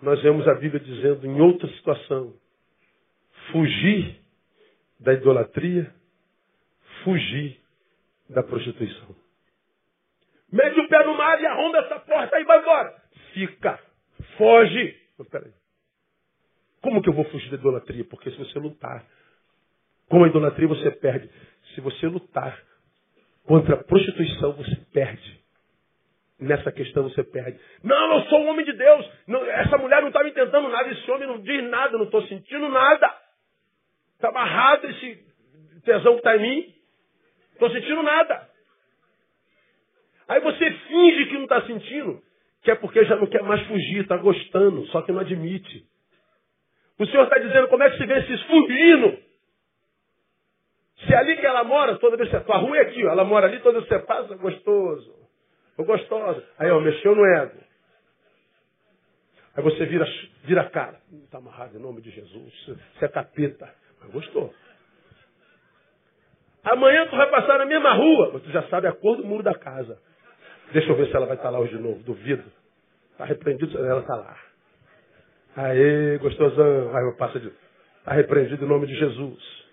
[0.01, 2.33] nós vemos a Bíblia dizendo em outra situação,
[3.51, 4.19] fugir
[4.99, 5.93] da idolatria,
[7.03, 7.59] fugir
[8.29, 9.15] da prostituição.
[10.51, 13.03] Mete o pé no mar e arromba essa porta e vai embora.
[13.33, 13.79] Fica,
[14.37, 14.97] foge.
[15.29, 15.51] Peraí.
[16.81, 18.05] Como que eu vou fugir da idolatria?
[18.05, 19.05] Porque se você lutar
[20.07, 21.29] com a idolatria, você perde.
[21.75, 22.59] Se você lutar
[23.49, 25.38] Contra a prostituição você perde.
[26.39, 27.59] Nessa questão você perde.
[27.83, 29.11] Não, eu sou um homem de Deus.
[29.27, 30.89] Não, essa mulher não está me tentando nada.
[30.89, 31.97] Esse homem não diz nada.
[31.97, 33.13] Não estou sentindo nada.
[34.15, 35.25] Está amarrado esse
[35.83, 36.73] tesão que está em mim.
[37.53, 38.49] Estou sentindo nada.
[40.29, 42.21] Aí você finge que não está sentindo,
[42.61, 45.83] que é porque já não quer mais fugir, está gostando, só que não admite.
[46.99, 49.17] O Senhor está dizendo como é que se vê esses fugindo.
[50.99, 52.51] Se é ali que ela mora, toda vez que você.
[52.51, 55.18] A rua é aqui, ela mora ali, toda vez que você passa, gostoso.
[55.79, 56.43] Ou gostosa.
[56.57, 57.57] Aí, ó, mexeu no ego.
[59.55, 60.05] Aí você vira,
[60.43, 60.99] vira a cara.
[61.23, 62.53] Está amarrado em nome de Jesus.
[62.65, 63.73] Você é capeta.
[64.01, 64.53] Mas gostou.
[66.65, 68.31] Amanhã tu vai passar na mesma rua.
[68.33, 69.97] Mas tu já sabe a cor do muro da casa.
[70.73, 72.03] Deixa eu ver se ela vai estar lá hoje de novo.
[72.03, 72.43] Duvido.
[73.13, 74.37] Está repreendido, ela está lá.
[75.55, 76.93] Aê, gostosão.
[76.93, 77.53] Aí eu passo de.
[77.99, 79.68] Está repreendido em nome de Jesus.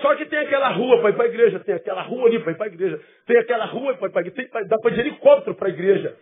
[0.00, 2.52] Só que tem aquela rua para ir para a igreja, tem aquela rua ali para
[2.52, 4.90] ir para a igreja, tem aquela rua para ir para a igreja, tem, dá para
[4.90, 6.16] ir de helicóptero para a igreja,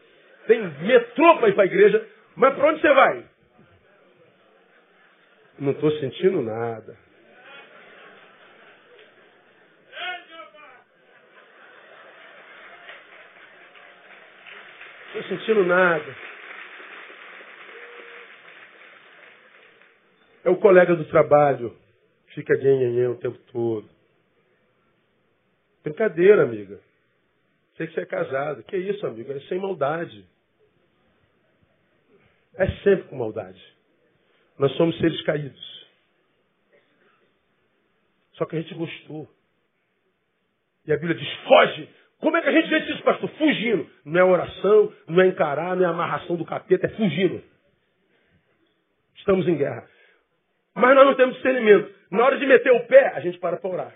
[0.47, 3.25] tem metrô para ir para a igreja, mas para onde você vai?
[5.59, 6.97] Não estou sentindo nada.
[15.15, 16.17] Não estou sentindo nada.
[20.45, 21.77] É o colega do trabalho
[22.37, 23.89] Fica ganhando o tempo todo.
[25.83, 26.79] Brincadeira, amiga.
[27.79, 28.63] Sei que você é casado.
[28.65, 29.33] Que isso, amigo?
[29.33, 30.23] É sem maldade.
[32.57, 33.59] É sempre com maldade.
[34.59, 35.87] Nós somos seres caídos.
[38.35, 39.27] Só que a gente gostou.
[40.87, 41.89] E a Bíblia diz, foge!
[42.19, 43.31] Como é que a gente vê isso, pastor?
[43.31, 43.91] Fugindo.
[44.05, 47.43] Não é oração, não é encarar, não é amarração do capeta, é fugindo.
[49.17, 49.89] Estamos em guerra.
[50.75, 51.96] Mas nós não temos discernimento.
[52.11, 53.95] Na hora de meter o pé, a gente para para orar.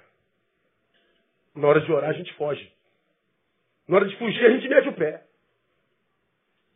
[1.54, 2.72] Na hora de orar, a gente foge.
[3.88, 5.22] Na hora de fugir, a gente mete o pé.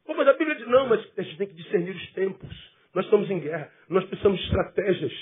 [0.04, 2.74] Pô, mas a Bíblia diz, não, mas a gente tem que discernir os tempos.
[2.94, 3.70] Nós estamos em guerra.
[3.88, 5.12] Nós precisamos de estratégias.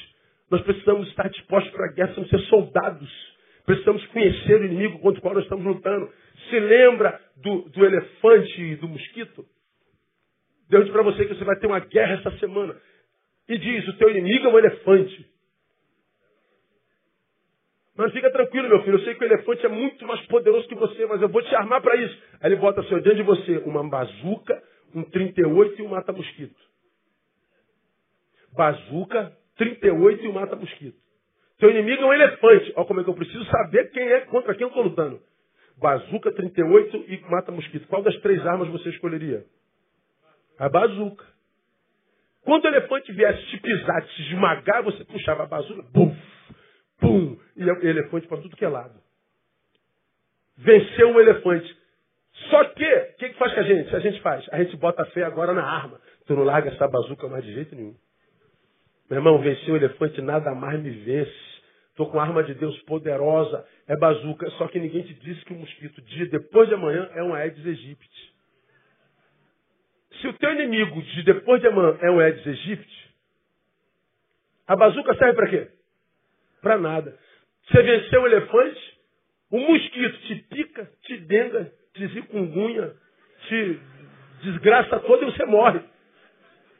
[0.50, 2.14] Nós precisamos estar dispostos para a guerra.
[2.14, 3.32] Precisamos ser soldados.
[3.64, 6.12] Precisamos conhecer o inimigo contra o qual nós estamos lutando.
[6.50, 9.46] Se lembra do, do elefante e do mosquito?
[10.68, 12.74] Deus diz para você que você vai ter uma guerra essa semana.
[13.48, 15.31] E diz, o teu inimigo é um elefante.
[17.96, 18.96] Mas fica tranquilo, meu filho.
[18.96, 21.54] Eu sei que o elefante é muito mais poderoso que você, mas eu vou te
[21.54, 22.22] armar para isso.
[22.40, 24.62] Aí ele bota assim, diante de você uma bazuca,
[24.94, 26.56] um 38 e um mata-mosquito.
[28.54, 30.96] Bazuca, 38 e um mata-mosquito.
[31.58, 32.72] Seu inimigo é um elefante.
[32.76, 35.20] Olha como é que eu preciso saber quem é contra quem eu estou lutando.
[35.78, 37.86] Bazuca, 38 e mata-mosquito.
[37.88, 39.44] Qual das três armas você escolheria?
[40.58, 41.24] A bazuca.
[42.44, 46.14] Quando o elefante viesse te pisar, te esmagar, você puxava a bazuca, bum,
[47.02, 48.94] pum, e o elefante para tudo que é lado.
[50.56, 51.76] Venceu o elefante.
[52.48, 53.94] Só que, o que, que faz com a gente?
[53.94, 54.48] A gente faz?
[54.52, 56.00] A gente bota a fé agora na arma.
[56.26, 57.94] Tu não larga essa bazuca mais de jeito nenhum.
[59.10, 61.52] Meu irmão, venceu o elefante, nada mais me vence.
[61.90, 64.48] Estou com a arma de Deus poderosa, é bazuca.
[64.52, 67.66] Só que ninguém te disse que o mosquito, dia depois de amanhã, é um Aedes
[67.66, 68.32] aegypti.
[70.20, 73.14] Se o teu inimigo de depois de amanhã é um Aedes aegypti,
[74.66, 75.68] a bazuca serve para quê?
[76.62, 77.18] Para nada.
[77.66, 78.98] Você venceu o elefante,
[79.50, 82.94] o mosquito te pica, te denga, te zikungunha,
[83.48, 83.80] te
[84.44, 85.80] desgraça toda e você morre.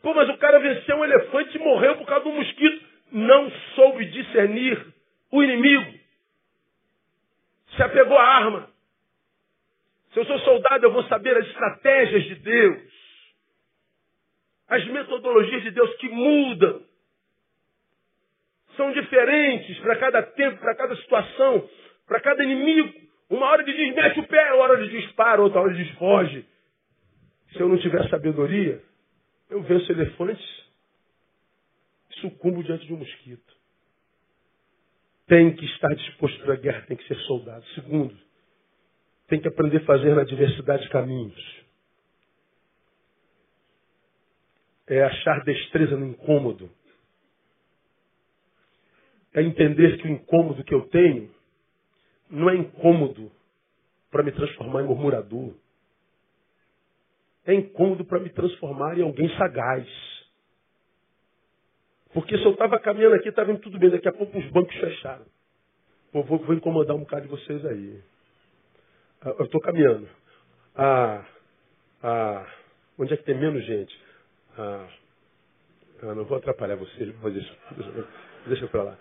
[0.00, 2.92] Pô, mas o cara venceu um elefante e morreu por causa do mosquito.
[3.12, 4.86] Não soube discernir
[5.30, 5.92] o inimigo.
[7.76, 8.70] Se apegou à arma.
[10.12, 12.82] Se eu sou soldado, eu vou saber as estratégias de Deus.
[14.68, 16.82] As metodologias de Deus que mudam
[18.76, 21.68] são diferentes para cada tempo, para cada situação,
[22.06, 22.92] para cada inimigo.
[23.30, 25.94] Uma hora de diz, mete o pé, uma hora de dispara, outra hora de diz,
[25.96, 26.44] foge.
[27.52, 28.82] Se eu não tiver sabedoria,
[29.50, 30.64] eu venço elefantes
[32.10, 33.52] e sucumbo diante de um mosquito.
[35.26, 37.64] Tem que estar disposto para a guerra, tem que ser soldado.
[37.74, 38.16] Segundo,
[39.28, 41.62] tem que aprender a fazer na diversidade de caminhos.
[44.86, 46.70] É achar destreza no incômodo
[49.34, 51.30] é entender que o incômodo que eu tenho
[52.28, 53.30] não é incômodo
[54.10, 55.54] para me transformar em murmurador.
[57.44, 59.88] É incômodo para me transformar em alguém sagaz.
[62.12, 63.90] Porque se eu estava caminhando aqui, estava indo tudo bem.
[63.90, 65.24] Daqui a pouco os bancos fecharam.
[66.12, 68.02] Pô, vou, vou incomodar um bocado de vocês aí.
[69.22, 70.08] Ah, eu estou caminhando.
[70.76, 71.24] Ah,
[72.02, 72.46] ah,
[72.98, 73.98] onde é que tem menos gente?
[74.58, 74.88] Ah,
[76.02, 77.56] ah não vou atrapalhar vocês, vou deixa,
[78.46, 78.98] deixa, para lá.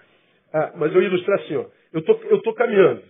[0.54, 1.66] Ah, mas eu ilustrar assim, ó.
[1.94, 3.04] Eu tô, eu tô caminhando.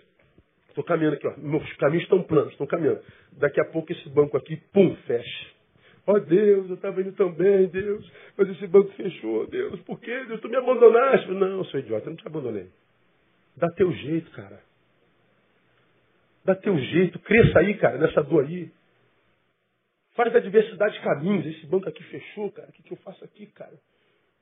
[0.70, 1.34] Estou caminhando aqui, ó.
[1.38, 3.02] Meus caminhos estão planos, estão caminhando.
[3.34, 5.48] Daqui a pouco esse banco aqui, pum, fecha.
[6.08, 10.00] Ó oh, Deus, eu estava indo tão bem, Deus, mas esse banco fechou, Deus, por
[10.00, 10.26] quê?
[10.26, 11.30] Deus, tu me abandonaste?
[11.30, 12.70] Não, sou idiota, eu não te abandonei.
[13.56, 14.60] Dá teu jeito, cara.
[16.44, 18.72] Dá teu jeito, cresça aí, cara, nessa dor aí.
[20.16, 21.46] Faz da diversidade caminhos.
[21.46, 22.70] Esse banco aqui fechou, cara.
[22.70, 23.74] O que, que eu faço aqui, cara?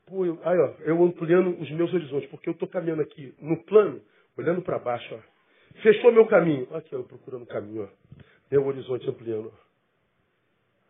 [0.09, 3.63] Pô, eu, aí, ó, eu ampliando os meus horizontes, porque eu estou caminhando aqui no
[3.63, 4.01] plano,
[4.35, 5.19] olhando para baixo, ó.
[5.81, 6.67] Fechou meu caminho.
[6.75, 8.23] Aqui, ó, procurando o caminho, ó.
[8.49, 9.53] Meu horizonte ampliando.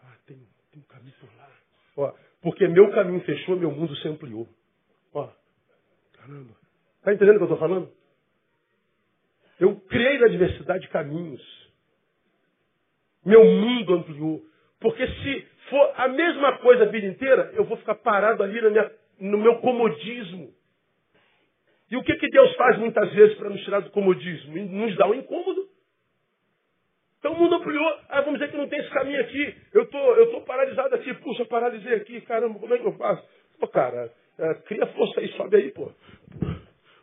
[0.01, 0.38] Ah, tem,
[0.72, 1.49] tem um caminho por lá.
[1.97, 4.47] Ó, porque meu caminho fechou, meu mundo se ampliou.
[5.13, 5.30] Ó,
[6.13, 6.55] caramba.
[7.03, 7.91] Tá entendendo o que eu estou falando?
[9.59, 11.41] Eu criei na diversidade de caminhos.
[13.26, 14.45] Meu mundo ampliou.
[14.80, 18.91] Porque se for a mesma coisa a vida inteira, eu vou ficar parado ali minha,
[19.20, 20.53] no meu comodismo.
[21.91, 24.55] E o que, que Deus faz muitas vezes para nos tirar do comodismo?
[24.55, 25.67] Nos dá um incômodo.
[27.20, 27.99] Então o mundo ampliou.
[28.09, 29.55] Ah, vamos dizer que não tem esse caminho aqui.
[29.74, 31.13] Eu tô, eu tô paralisado aqui.
[31.15, 32.22] Puxa, paralisei aqui.
[32.22, 33.28] Caramba, como é que eu faço?
[33.59, 35.91] Pô, cara, é, cria força aí, sobe aí, pô.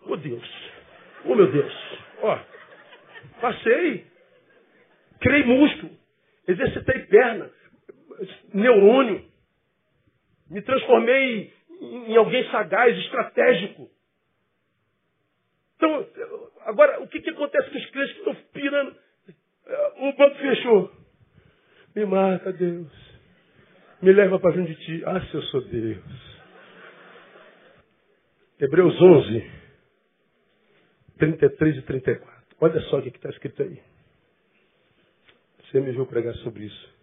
[0.07, 0.71] Oh, Deus.
[1.25, 1.73] Oh, meu Deus.
[2.23, 2.39] Ó,
[3.41, 4.07] passei.
[5.21, 5.93] Criei músculo.
[6.47, 7.51] Exercitei perna
[8.55, 9.25] neurônio.
[10.49, 13.91] Me transformei em alguém sagaz, estratégico.
[15.77, 16.07] Então,
[16.63, 18.97] agora, o que, que acontece com os crentes que estão pirando?
[19.99, 20.93] O banco fechou.
[21.95, 22.93] Me mata, Deus.
[24.01, 25.03] Me leva para junto de ti.
[25.05, 26.37] Ah, se eu sou Deus.
[28.61, 29.51] Hebreus 11,
[31.19, 32.37] 33 e 34.
[32.61, 33.79] Olha só o que está escrito aí.
[35.61, 36.95] Você me viu pregar sobre isso.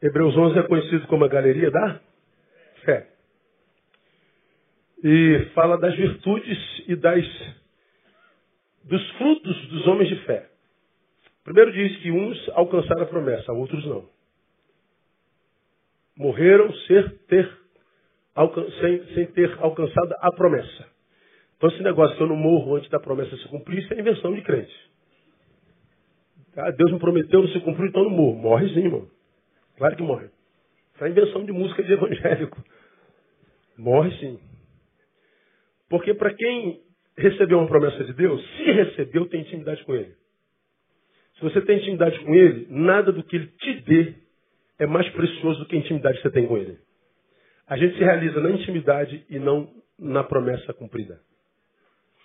[0.00, 2.00] Hebreus 11 é conhecido como a galeria da
[2.84, 3.11] fé.
[5.02, 7.24] E fala das virtudes e das
[8.84, 10.48] dos frutos dos homens de fé.
[11.44, 14.08] Primeiro diz que uns alcançaram a promessa, outros não.
[16.16, 17.50] Morreram ser, ter,
[18.80, 20.86] sem, sem ter alcançado a promessa.
[21.56, 24.34] Então esse negócio que eu não morro antes da promessa se cumprir, isso é invenção
[24.34, 24.74] de crente.
[26.56, 28.36] Ah, Deus me prometeu, não se cumpriu, então não morro.
[28.36, 29.08] Morre sim, irmão.
[29.78, 30.28] Claro que morre.
[30.94, 32.62] Isso é invenção de música de evangélico.
[33.78, 34.38] Morre sim.
[35.92, 36.80] Porque para quem
[37.18, 40.14] recebeu uma promessa de Deus, se recebeu, tem intimidade com Ele.
[41.34, 44.14] Se você tem intimidade com Ele, nada do que Ele te dê
[44.78, 46.78] é mais precioso do que a intimidade que você tem com Ele.
[47.68, 49.68] A gente se realiza na intimidade e não
[49.98, 51.20] na promessa cumprida.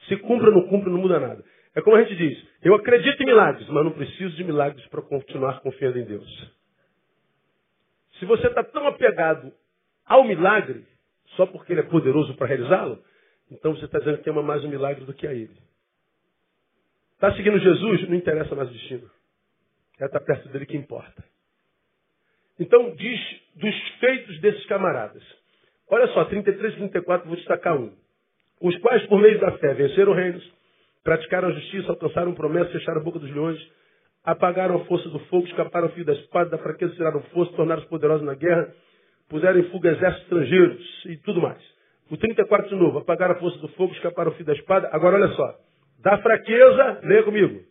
[0.07, 1.43] Se cumpre ou não cumpre, não muda nada.
[1.75, 5.01] É como a gente diz, eu acredito em milagres, mas não preciso de milagres para
[5.01, 6.53] continuar confiando em Deus.
[8.17, 9.51] Se você está tão apegado
[10.05, 10.85] ao milagre,
[11.35, 13.03] só porque ele é poderoso para realizá-lo,
[13.51, 15.55] então você está dizendo que ama mais o milagre do que a ele.
[17.13, 18.07] Está seguindo Jesus?
[18.09, 19.09] Não interessa mais o destino.
[19.99, 21.23] É estar perto dele que importa.
[22.59, 23.19] Então diz
[23.55, 25.23] dos feitos desses camaradas.
[25.89, 27.91] Olha só, 33 e 34, vou destacar um.
[28.61, 30.43] Os quais, por meio da fé, venceram reinos,
[31.03, 33.59] praticaram a justiça, alcançaram promessa, fecharam a boca dos leões,
[34.23, 37.87] apagaram a força do fogo, escaparam o fio da espada, da fraqueza tiraram força, tornaram-se
[37.87, 38.73] poderosos na guerra,
[39.29, 41.76] puseram em fuga exércitos estrangeiros e tudo mais.
[42.09, 44.89] O 34 de novo, apagaram a força do fogo, escaparam o fio da espada.
[44.93, 45.59] Agora olha só,
[45.99, 47.65] da fraqueza, leia comigo,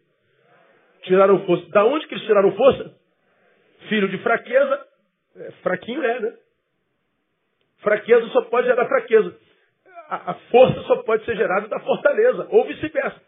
[1.03, 1.67] tiraram força.
[1.71, 2.95] Da onde que eles tiraram força?
[3.89, 4.87] Filho de fraqueza,
[5.37, 6.37] é, fraquinho é, né?
[7.79, 9.35] Fraqueza só pode gerar fraqueza.
[10.09, 13.21] A, a força só pode ser gerada da fortaleza, ou vice-versa.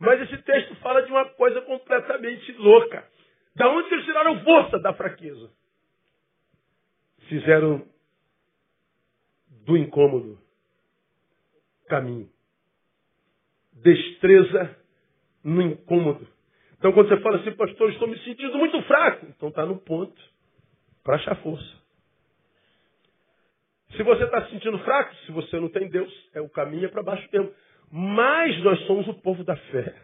[0.00, 3.04] Mas esse texto fala de uma coisa completamente louca.
[3.54, 5.50] Da onde eles tiraram força da fraqueza?
[7.28, 7.84] Fizeram
[9.66, 10.47] do incômodo
[11.88, 12.28] caminho.
[13.72, 14.76] Destreza
[15.42, 16.26] no incômodo.
[16.78, 20.20] Então quando você fala assim, pastor, estou me sentindo muito fraco, então está no ponto
[21.02, 21.78] para achar força.
[23.96, 26.88] Se você está se sentindo fraco, se você não tem Deus, é o caminho é
[26.88, 27.52] para baixo mesmo.
[27.90, 29.94] Mas nós somos o povo da fé.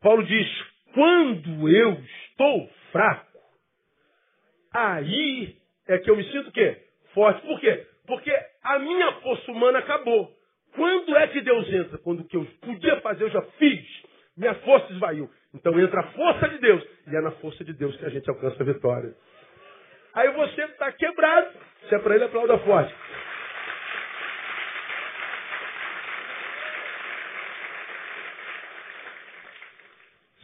[0.00, 0.48] Paulo diz:
[0.94, 3.38] quando eu estou fraco,
[4.72, 5.56] aí
[5.86, 6.82] é que eu me sinto o quê?
[7.12, 7.46] Forte.
[7.46, 7.86] Por quê?
[8.06, 10.34] Porque a minha força humana acabou.
[10.74, 11.98] Quando é que Deus entra?
[11.98, 13.84] Quando o que eu podia fazer eu já fiz.
[14.36, 15.30] Minha força esvaiu.
[15.54, 16.82] Então entra a força de Deus.
[17.06, 19.14] E é na força de Deus que a gente alcança a vitória.
[20.14, 21.50] Aí você está quebrado.
[21.88, 22.94] Se é para ele, aplauda forte.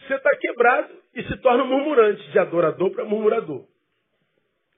[0.07, 3.67] você está quebrado e se torna murmurante, de adorador para murmurador.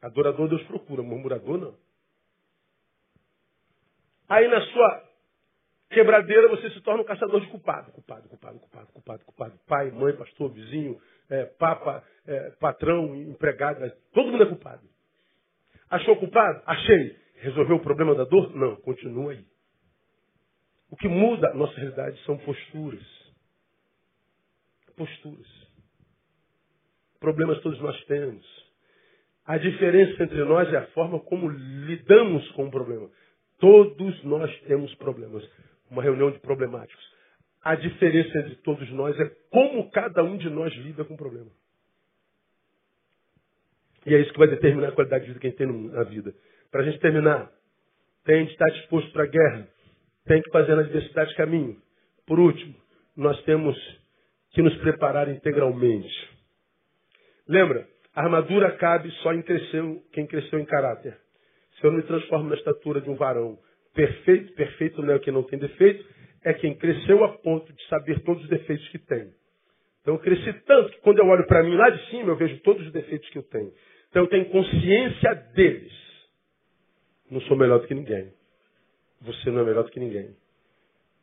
[0.00, 1.74] Adorador Deus procura, murmurador não.
[4.28, 5.07] Aí na sua
[5.98, 7.90] quebradeira, você se torna um caçador de culpado.
[7.90, 9.58] Culpado, culpado, culpado, culpado, culpado.
[9.66, 13.80] Pai, mãe, pastor, vizinho, é, papa, é, patrão, empregado,
[14.12, 14.82] todo mundo é culpado.
[15.90, 16.62] Achou culpado?
[16.66, 17.16] Achei.
[17.40, 18.54] Resolveu o problema da dor?
[18.54, 19.44] Não, continua aí.
[20.90, 23.06] O que muda a nossa realidade são posturas.
[24.96, 25.48] Posturas.
[27.18, 28.46] Problemas todos nós temos.
[29.44, 33.10] A diferença entre nós é a forma como lidamos com o problema.
[33.58, 35.42] Todos nós temos problemas.
[35.90, 37.04] Uma reunião de problemáticos.
[37.62, 41.50] A diferença entre todos nós é como cada um de nós lida com o problema.
[44.06, 46.02] E é isso que vai determinar a qualidade de vida que a gente tem na
[46.04, 46.34] vida.
[46.70, 47.50] Para a gente terminar,
[48.24, 49.68] tem de estar disposto para a guerra.
[50.24, 51.80] Tem que fazer na diversidade caminho.
[52.26, 52.74] Por último,
[53.16, 53.76] nós temos
[54.50, 56.08] que nos preparar integralmente.
[57.46, 57.88] Lembra?
[58.14, 61.18] A armadura cabe só em cresceu, quem cresceu em caráter.
[61.78, 63.58] Se eu não me transformo na estatura de um varão
[63.94, 66.04] perfeito, perfeito não é quem não tem defeito,
[66.44, 69.32] é quem cresceu a ponto de saber todos os defeitos que tem.
[70.02, 72.58] Então eu cresci tanto que quando eu olho para mim lá de cima, eu vejo
[72.60, 73.72] todos os defeitos que eu tenho.
[74.08, 75.92] Então eu tenho consciência deles.
[77.30, 78.32] Não sou melhor do que ninguém.
[79.20, 80.34] Você não é melhor do que ninguém.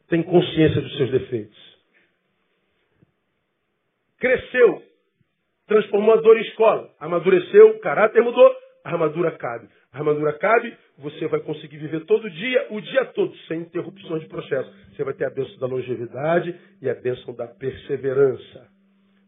[0.08, 1.58] Tem consciência dos seus defeitos.
[4.20, 4.84] Cresceu.
[5.68, 6.94] Transformou a dor em escola.
[7.00, 9.68] Amadureceu, o caráter mudou, a armadura cabe.
[9.96, 14.28] A armadura cabe, você vai conseguir viver todo dia, o dia todo, sem interrupções de
[14.28, 14.70] processo.
[14.92, 18.68] Você vai ter a bênção da longevidade e a bênção da perseverança.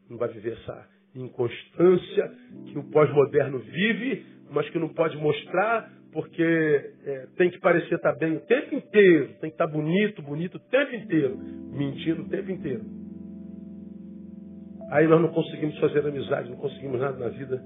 [0.10, 2.32] Não vai viver essa inconstância
[2.66, 8.14] que o pós-moderno vive, mas que não pode mostrar porque é, tem que parecer estar
[8.16, 11.38] bem o tempo inteiro, tem que estar bonito, bonito o tempo inteiro,
[11.72, 12.84] mentindo o tempo inteiro.
[14.92, 17.58] Aí nós não conseguimos fazer amizade, não conseguimos nada na vida,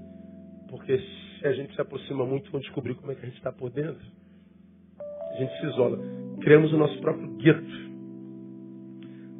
[0.70, 1.00] porque
[1.42, 3.68] se a gente se aproxima muito, vamos descobrir como é que a gente está por
[3.70, 4.00] dentro.
[5.00, 5.98] A gente se isola.
[6.40, 7.92] Criamos o nosso próprio gueto.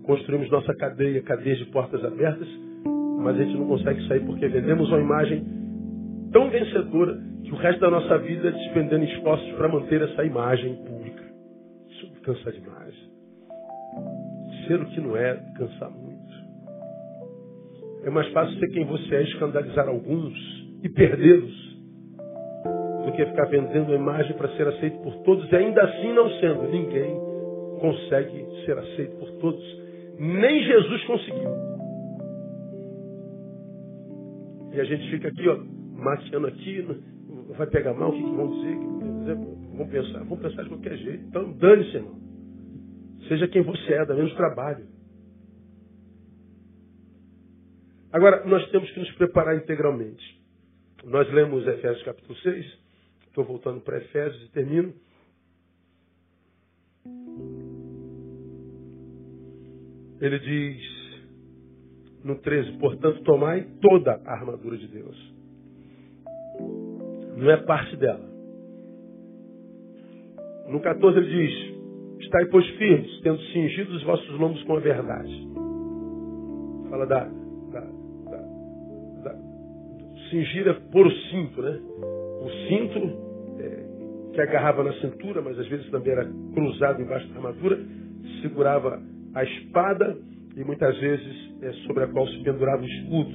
[0.03, 2.48] Construímos nossa cadeia, cadeias de portas abertas,
[3.18, 5.44] mas a gente não consegue sair porque vendemos uma imagem
[6.32, 10.74] tão vencedora que o resto da nossa vida é despendendo esforços para manter essa imagem
[10.84, 11.22] pública.
[11.88, 12.94] Isso cansa demais.
[14.66, 16.12] Ser o que não é, cansa muito.
[18.05, 20.34] É mais fácil ser quem você é, escandalizar alguns
[20.82, 21.71] e perdê-los,
[23.12, 26.28] do que ficar vendendo a imagem para ser aceito por todos e ainda assim não
[26.40, 26.68] sendo.
[26.68, 27.14] Ninguém
[27.78, 29.82] consegue ser aceito por todos.
[30.18, 31.50] Nem Jesus conseguiu.
[34.72, 35.58] E a gente fica aqui, ó,
[36.02, 36.86] marchando aqui,
[37.56, 38.76] vai pegar mal, o que, que vão dizer?
[39.76, 41.24] Vão pensar, vão pensar de qualquer jeito.
[41.26, 42.20] Então, dane-se, irmão.
[43.28, 44.86] Seja quem você é, dá menos trabalho.
[48.12, 50.40] Agora, nós temos que nos preparar integralmente.
[51.04, 52.82] Nós lemos Efésios capítulo 6.
[53.33, 54.93] Estou voltando para Efésios e termino.
[60.20, 61.03] Ele diz
[62.22, 65.35] no 13, portanto, tomai toda a armadura de Deus.
[67.39, 68.28] Não é parte dela.
[70.68, 75.49] No 14 ele diz: Estai, pois, firmes, tendo cingido os vossos lombos com a verdade.
[76.91, 77.24] Fala da.
[77.24, 78.43] da, da,
[79.24, 79.39] da
[80.28, 81.80] cingir é pôr o cinto, né?
[82.43, 82.99] O cinto
[83.61, 87.78] é, que agarrava na cintura, mas às vezes também era cruzado embaixo da armadura,
[88.40, 89.01] segurava
[89.34, 90.16] a espada
[90.57, 93.32] e muitas vezes é, sobre a qual se pendurava o escudo.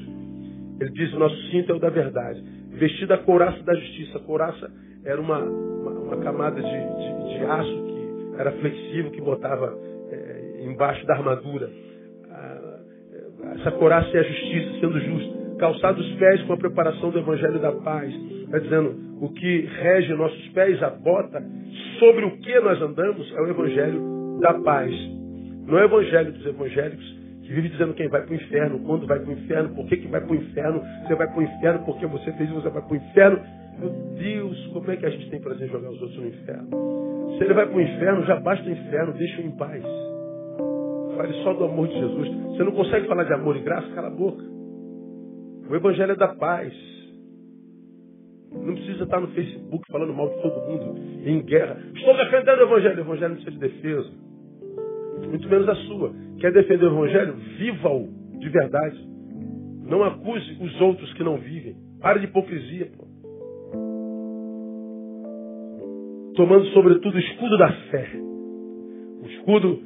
[0.82, 2.43] Ele diz: o nosso cinto é o da verdade.
[2.72, 4.18] Vestido a couraça da justiça.
[4.18, 4.72] A couraça
[5.03, 9.78] era uma, uma, uma camada de, de, de, aço que era flexível, que botava
[10.12, 11.70] é, embaixo da armadura.
[12.30, 12.80] Ah,
[13.60, 15.38] essa couraça é a justiça, sendo justa.
[15.58, 18.14] Calçados os pés com a preparação do evangelho da paz.
[18.48, 21.43] Está dizendo, o que rege nossos pés, a bota,
[22.00, 24.91] sobre o que nós andamos, é o evangelho da paz.
[25.68, 29.08] Não é o evangelho dos evangélicos que vive dizendo quem vai para o inferno, quando
[29.08, 31.43] vai para o inferno, por que, que vai para o inferno, você vai para o
[31.43, 33.39] inferno porque você fez isso, você vai para o inferno.
[33.80, 36.68] Meu Deus, como é que a gente tem prazer em jogar os outros no inferno?
[37.38, 39.84] Se ele vai para o inferno, já basta o inferno, deixa-o em paz.
[41.16, 42.30] Fale só do amor de Jesus.
[42.30, 43.88] Você não consegue falar de amor e graça?
[43.93, 44.43] Cala a boca.
[45.70, 46.74] O Evangelho é da paz.
[48.52, 51.78] Não precisa estar no Facebook falando mal de todo mundo, em guerra.
[51.95, 52.98] Estou defendendo o Evangelho.
[52.98, 54.28] O Evangelho não precisa de defesa
[55.26, 56.14] muito menos a sua.
[56.39, 57.34] Quer defender o Evangelho?
[57.58, 58.08] Viva-o
[58.39, 58.98] de verdade.
[59.86, 61.76] Não acuse os outros que não vivem.
[62.02, 62.89] Pare de hipocrisia.
[62.98, 63.08] Pô.
[66.36, 68.08] Tomando, sobretudo, o escudo da fé.
[69.24, 69.80] O escudo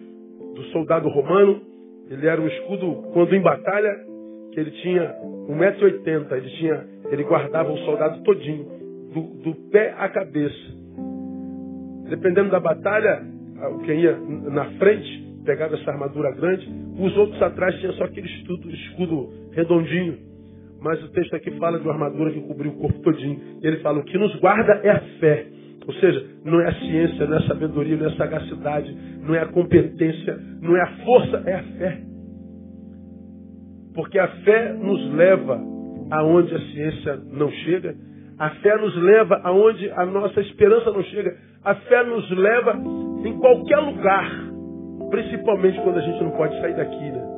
[0.55, 1.62] do soldado romano,
[2.09, 4.05] ele era um escudo, quando em batalha,
[4.51, 5.16] que ele tinha
[5.47, 6.32] 1,80m.
[6.34, 8.66] Ele, tinha, ele guardava o soldado todinho,
[9.14, 10.82] do, do pé à cabeça.
[12.09, 13.22] Dependendo da batalha,
[13.86, 18.70] quem ia na frente pegava essa armadura grande, os outros atrás tinham só aquele escudo,
[18.70, 20.18] escudo redondinho.
[20.82, 23.59] Mas o texto aqui fala de uma armadura que cobriu o corpo todinho.
[23.62, 25.45] Ele fala, o que nos guarda é a fé.
[25.86, 29.36] Ou seja, não é a ciência, não é a sabedoria, não é a sagacidade, não
[29.36, 32.01] é a competência, não é a força, é a fé.
[33.93, 35.72] Porque a fé nos leva
[36.12, 37.95] aonde a ciência não chega,
[38.38, 42.74] a fé nos leva aonde a nossa esperança não chega, a fé nos leva
[43.26, 44.30] em qualquer lugar,
[45.09, 47.32] principalmente quando a gente não pode sair daqui, né?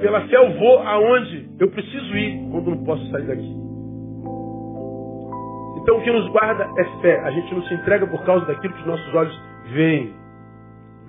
[0.00, 3.60] Pela fé eu vou aonde eu preciso ir quando não posso sair daqui.
[5.82, 7.20] Então o que nos guarda é fé.
[7.20, 9.42] A gente não se entrega por causa daquilo que os nossos olhos
[9.72, 10.14] veem.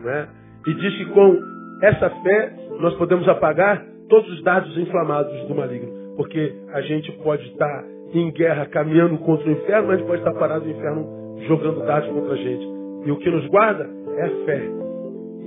[0.02, 0.28] Né?
[0.68, 1.39] E diz que com
[1.82, 3.82] essa fé nós podemos apagar
[4.12, 5.89] todos os dados inflamados do maligno.
[6.18, 10.66] Porque a gente pode estar em guerra caminhando contra o inferno, mas pode estar parado
[10.66, 11.07] no inferno
[11.47, 12.68] jogando dados contra a gente.
[13.05, 14.70] E o que nos guarda é a fé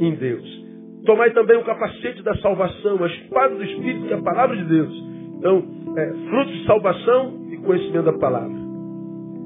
[0.01, 0.65] em Deus.
[1.05, 4.65] Tomai também o capacete da salvação, a espada do Espírito, que é a palavra de
[4.65, 5.05] Deus.
[5.39, 5.63] Então,
[5.99, 8.65] é, fruto de salvação e conhecimento da palavra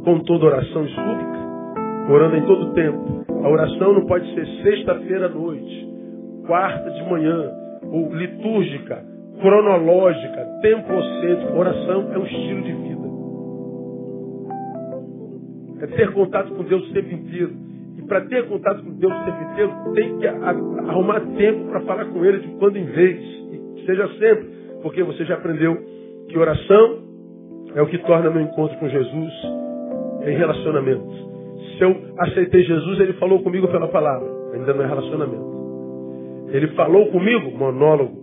[0.04, 3.24] com toda oração e orando em todo tempo.
[3.44, 5.88] A oração não pode ser sexta-feira à noite,
[6.46, 7.50] quarta de manhã,
[7.90, 9.04] ou litúrgica,
[9.40, 11.54] cronológica, templocêntrica.
[11.54, 13.08] Oração é um estilo de vida.
[15.80, 17.52] É ter contato com Deus o tempo inteiro.
[17.96, 22.04] E para ter contato com Deus o tempo inteiro, tem que arrumar tempo para falar
[22.06, 23.18] com Ele de quando em vez.
[23.20, 24.58] E seja sempre.
[24.82, 25.76] Porque você já aprendeu
[26.28, 26.98] que oração
[27.74, 29.32] é o que torna meu encontro com Jesus
[30.24, 31.28] em relacionamentos.
[31.76, 34.28] Se eu aceitei Jesus, ele falou comigo pela palavra.
[34.54, 35.57] Ainda não é relacionamento.
[36.50, 38.16] Ele falou comigo, monólogo.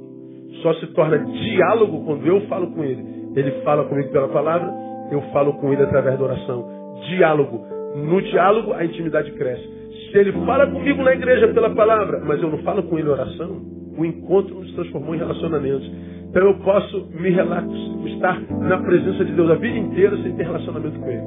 [0.62, 3.06] Só se torna diálogo quando eu falo com ele.
[3.36, 4.72] Ele fala comigo pela palavra,
[5.12, 6.66] eu falo com ele através da oração.
[7.10, 7.66] Diálogo.
[7.96, 9.68] No diálogo, a intimidade cresce.
[10.12, 13.62] Se ele fala comigo na igreja pela palavra, mas eu não falo com ele oração,
[13.98, 15.90] o encontro nos transformou em relacionamentos.
[16.30, 17.68] Então eu posso me relaxar,
[18.06, 21.24] estar na presença de Deus a vida inteira sem ter relacionamento com ele.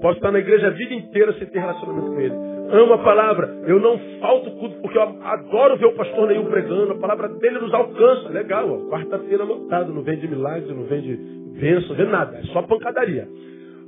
[0.00, 2.34] Posso estar na igreja a vida inteira sem ter relacionamento com ele.
[2.70, 3.62] Amo a palavra.
[3.66, 6.92] Eu não falto culto porque eu adoro ver o pastor Neil pregando.
[6.92, 8.28] A palavra dele nos alcança.
[8.30, 8.88] Legal.
[8.88, 9.92] Quarta-feira lotado.
[9.92, 11.16] Não vem de milagre, não vem de
[11.60, 12.38] bênção, não vem nada.
[12.38, 13.28] É só pancadaria.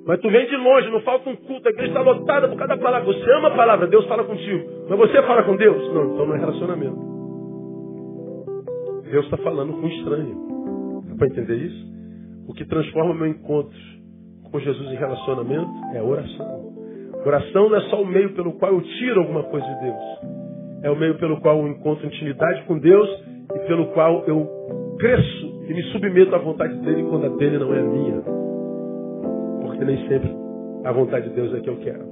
[0.06, 1.68] Mas tu vem de longe, não falta um culto.
[1.68, 3.06] A igreja está lotada por causa da palavra.
[3.12, 4.64] Você ama a palavra, Deus fala contigo.
[4.88, 5.92] Mas você fala com Deus?
[5.92, 6.96] Não, então não é relacionamento.
[9.10, 11.02] Deus está falando com um estranho.
[11.08, 11.86] Dá para entender isso?
[12.48, 13.78] O que transforma meu encontro
[14.50, 16.67] com Jesus em relacionamento é oração.
[17.28, 20.82] Oração não é só o meio pelo qual eu tiro alguma coisa de Deus.
[20.82, 23.06] É o meio pelo qual eu encontro intimidade com Deus
[23.54, 24.48] e pelo qual eu
[24.98, 28.22] cresço e me submeto à vontade dele quando a dele não é a minha.
[29.60, 30.34] Porque nem sempre
[30.86, 32.02] a vontade de Deus é que eu quero.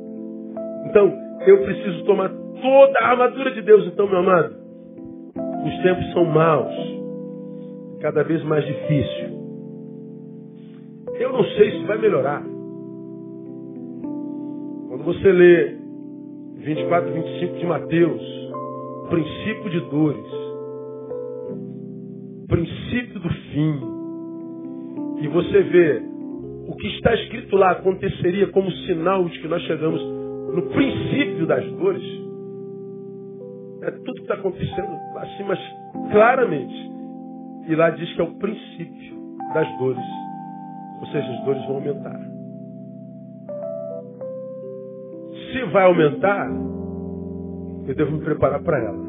[0.91, 1.11] Então,
[1.47, 3.87] eu preciso tomar toda a armadura de Deus.
[3.87, 4.55] Então, meu amado,
[5.65, 6.75] os tempos são maus,
[8.03, 9.35] cada vez mais difícil.
[11.19, 12.56] Eu não sei se vai melhorar.
[15.07, 15.77] Você lê
[16.57, 18.23] 24, 25 de Mateus,
[19.09, 20.27] princípio de dores,
[22.49, 23.81] princípio do fim,
[25.23, 26.03] e você vê
[26.67, 30.03] o que está escrito lá aconteceria como sinal de que nós chegamos
[30.53, 32.03] no princípio das dores,
[33.83, 34.89] é tudo que está acontecendo
[35.19, 35.61] assim, mas
[36.11, 36.91] claramente.
[37.69, 39.17] E lá diz que é o princípio
[39.55, 40.05] das dores.
[41.01, 42.36] Ou seja, as dores vão aumentar.
[45.57, 46.51] Se vai aumentar,
[47.89, 49.07] eu devo me preparar para ela.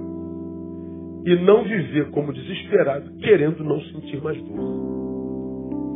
[1.26, 4.56] E não viver como desesperado, querendo não sentir mais dor.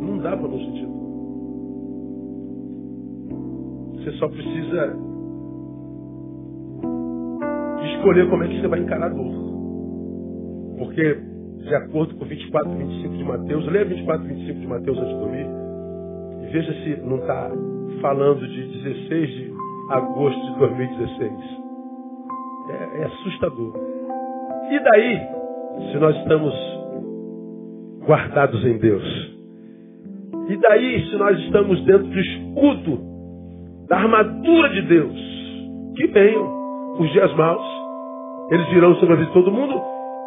[0.02, 1.02] Não dá para não sentir dor.
[3.94, 4.94] Você só precisa
[7.94, 9.32] escolher como é que você vai encarar a dor.
[10.76, 11.18] Porque,
[11.66, 15.46] de acordo com 24, 25 de Mateus, leia 24, 25 de Mateus antes de dormir,
[16.52, 17.50] Veja se não está
[18.02, 19.51] falando de 16 de
[19.96, 21.32] agosto de 2016.
[22.68, 23.74] É, é assustador.
[24.70, 25.20] E daí,
[25.90, 26.54] se nós estamos
[28.06, 29.04] guardados em Deus?
[30.48, 33.00] E daí, se nós estamos dentro do escudo,
[33.88, 35.32] da armadura de Deus?
[35.96, 37.62] Que venham os dias maus,
[38.50, 39.80] eles virão sobre a vida de todo mundo.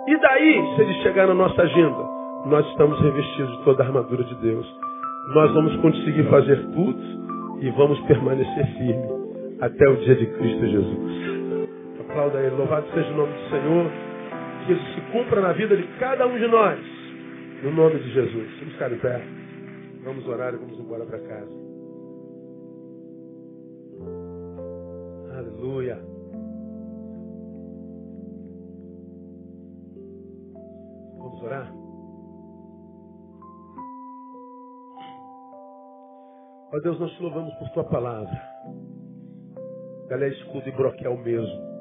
[0.08, 2.10] E daí, se eles chegarem na nossa agenda,
[2.46, 4.86] nós estamos revestidos de toda a armadura de Deus
[5.34, 7.00] nós vamos conseguir fazer tudo
[7.60, 9.15] e vamos permanecer firme
[9.62, 12.00] até o dia de Cristo Jesus.
[12.02, 12.56] Aplauda ele.
[12.56, 13.92] Louvado seja o nome do Senhor.
[14.66, 16.80] Que isso se cumpra na vida de cada um de nós.
[17.64, 18.60] No nome de Jesus.
[18.60, 19.22] Vamos ficar em pé.
[20.04, 21.66] Vamos orar e vamos embora para casa.
[25.38, 26.00] Aleluia.
[31.18, 31.74] Vamos orar?
[36.74, 38.56] Ó Deus, nós te louvamos por tua palavra.
[40.10, 41.76] Ela é escudo e broquel mesmo.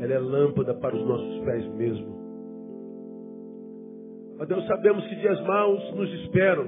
[0.00, 2.22] Ela é lâmpada para os nossos pés mesmo.
[4.40, 6.66] Ó Deus, sabemos que dias maus nos esperam,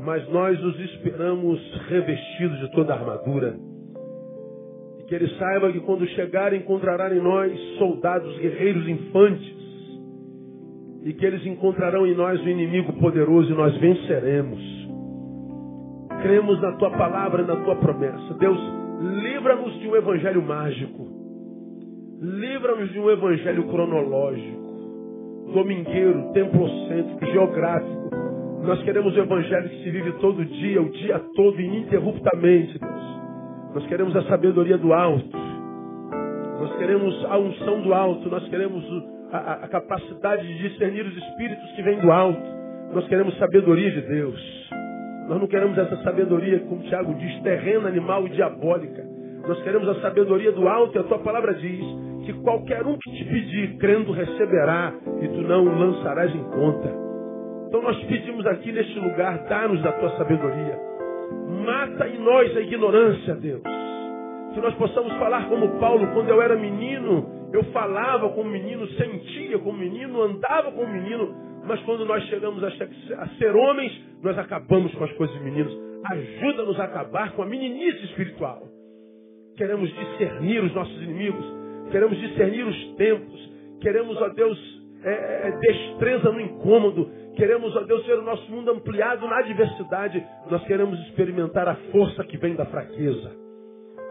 [0.00, 3.56] mas nós os esperamos revestidos de toda a armadura.
[4.98, 9.58] E que Ele saiba que quando chegar encontrará em nós soldados guerreiros infantes.
[11.04, 14.60] E que eles encontrarão em nós o inimigo poderoso e nós venceremos.
[16.22, 18.34] Cremos na tua palavra e na tua promessa.
[18.34, 18.58] Deus,
[19.00, 21.08] livra-nos de um evangelho mágico.
[22.20, 24.68] Livra-nos de um evangelho cronológico
[25.52, 28.10] domingueiro, templocêntrico, geográfico.
[28.62, 33.18] Nós queremos o evangelho que se vive todo dia, o dia todo, ininterruptamente, Deus.
[33.74, 35.36] Nós queremos a sabedoria do alto.
[36.60, 38.28] Nós queremos a unção do alto.
[38.28, 38.84] Nós queremos
[39.30, 42.42] a, a capacidade de discernir os espíritos que vêm do alto.
[42.92, 44.68] Nós queremos sabedoria de Deus.
[45.28, 49.04] Nós não queremos essa sabedoria, como Tiago diz, terrena, animal e diabólica.
[49.46, 51.84] Nós queremos a sabedoria do alto e a tua palavra diz
[52.24, 56.88] que qualquer um que te pedir, crendo, receberá e tu não lançarás em conta.
[57.68, 60.78] Então nós pedimos aqui neste lugar, dá-nos da tua sabedoria.
[61.66, 63.62] Mata em nós a ignorância, Deus.
[64.54, 69.58] Que nós possamos falar como Paulo, quando eu era menino, eu falava como menino, sentia
[69.58, 71.34] como menino, andava como menino,
[71.64, 73.92] mas quando nós chegamos a ser homens,
[74.22, 75.76] nós acabamos com as coisas de meninos.
[76.10, 78.62] Ajuda-nos a acabar com a meninice espiritual.
[79.56, 81.44] Queremos discernir os nossos inimigos,
[81.90, 84.58] queremos discernir os tempos, queremos, ó Deus,
[85.02, 90.24] é, é, destreza no incômodo, queremos, ó Deus, ver o nosso mundo ampliado na adversidade,
[90.50, 93.32] nós queremos experimentar a força que vem da fraqueza.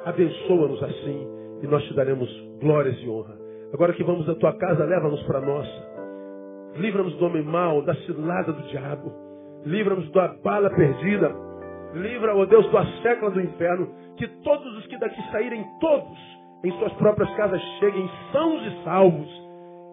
[0.05, 1.27] Abençoa-nos assim
[1.63, 2.29] e nós te daremos
[2.61, 3.37] glórias e honra.
[3.73, 5.96] Agora que vamos da tua casa, leva-nos para nossa.
[6.79, 9.11] Livra-nos do homem mau, da cilada do diabo.
[9.65, 11.33] Livra-nos da bala perdida.
[11.93, 13.89] Livra, ó Deus, da sécula do inferno.
[14.17, 16.17] Que todos os que daqui saírem, todos,
[16.63, 19.47] em suas próprias casas cheguem sãos e salvos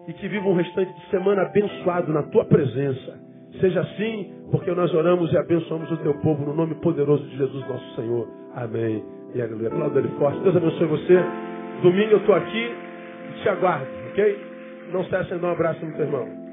[0.07, 3.19] e que vivam um restante de semana abençoado na tua presença.
[3.59, 7.67] Seja assim, porque nós oramos e abençoamos o teu povo no nome poderoso de Jesus
[7.67, 8.27] nosso Senhor.
[8.55, 9.03] Amém.
[9.33, 9.69] E aleluia.
[9.69, 10.39] Aplauda ele forte.
[10.41, 11.19] Deus abençoe você.
[11.81, 12.71] Domingo eu estou aqui
[13.29, 14.39] e te aguardo, ok?
[14.91, 16.44] Não cesse de dar um abraço no teu irmão.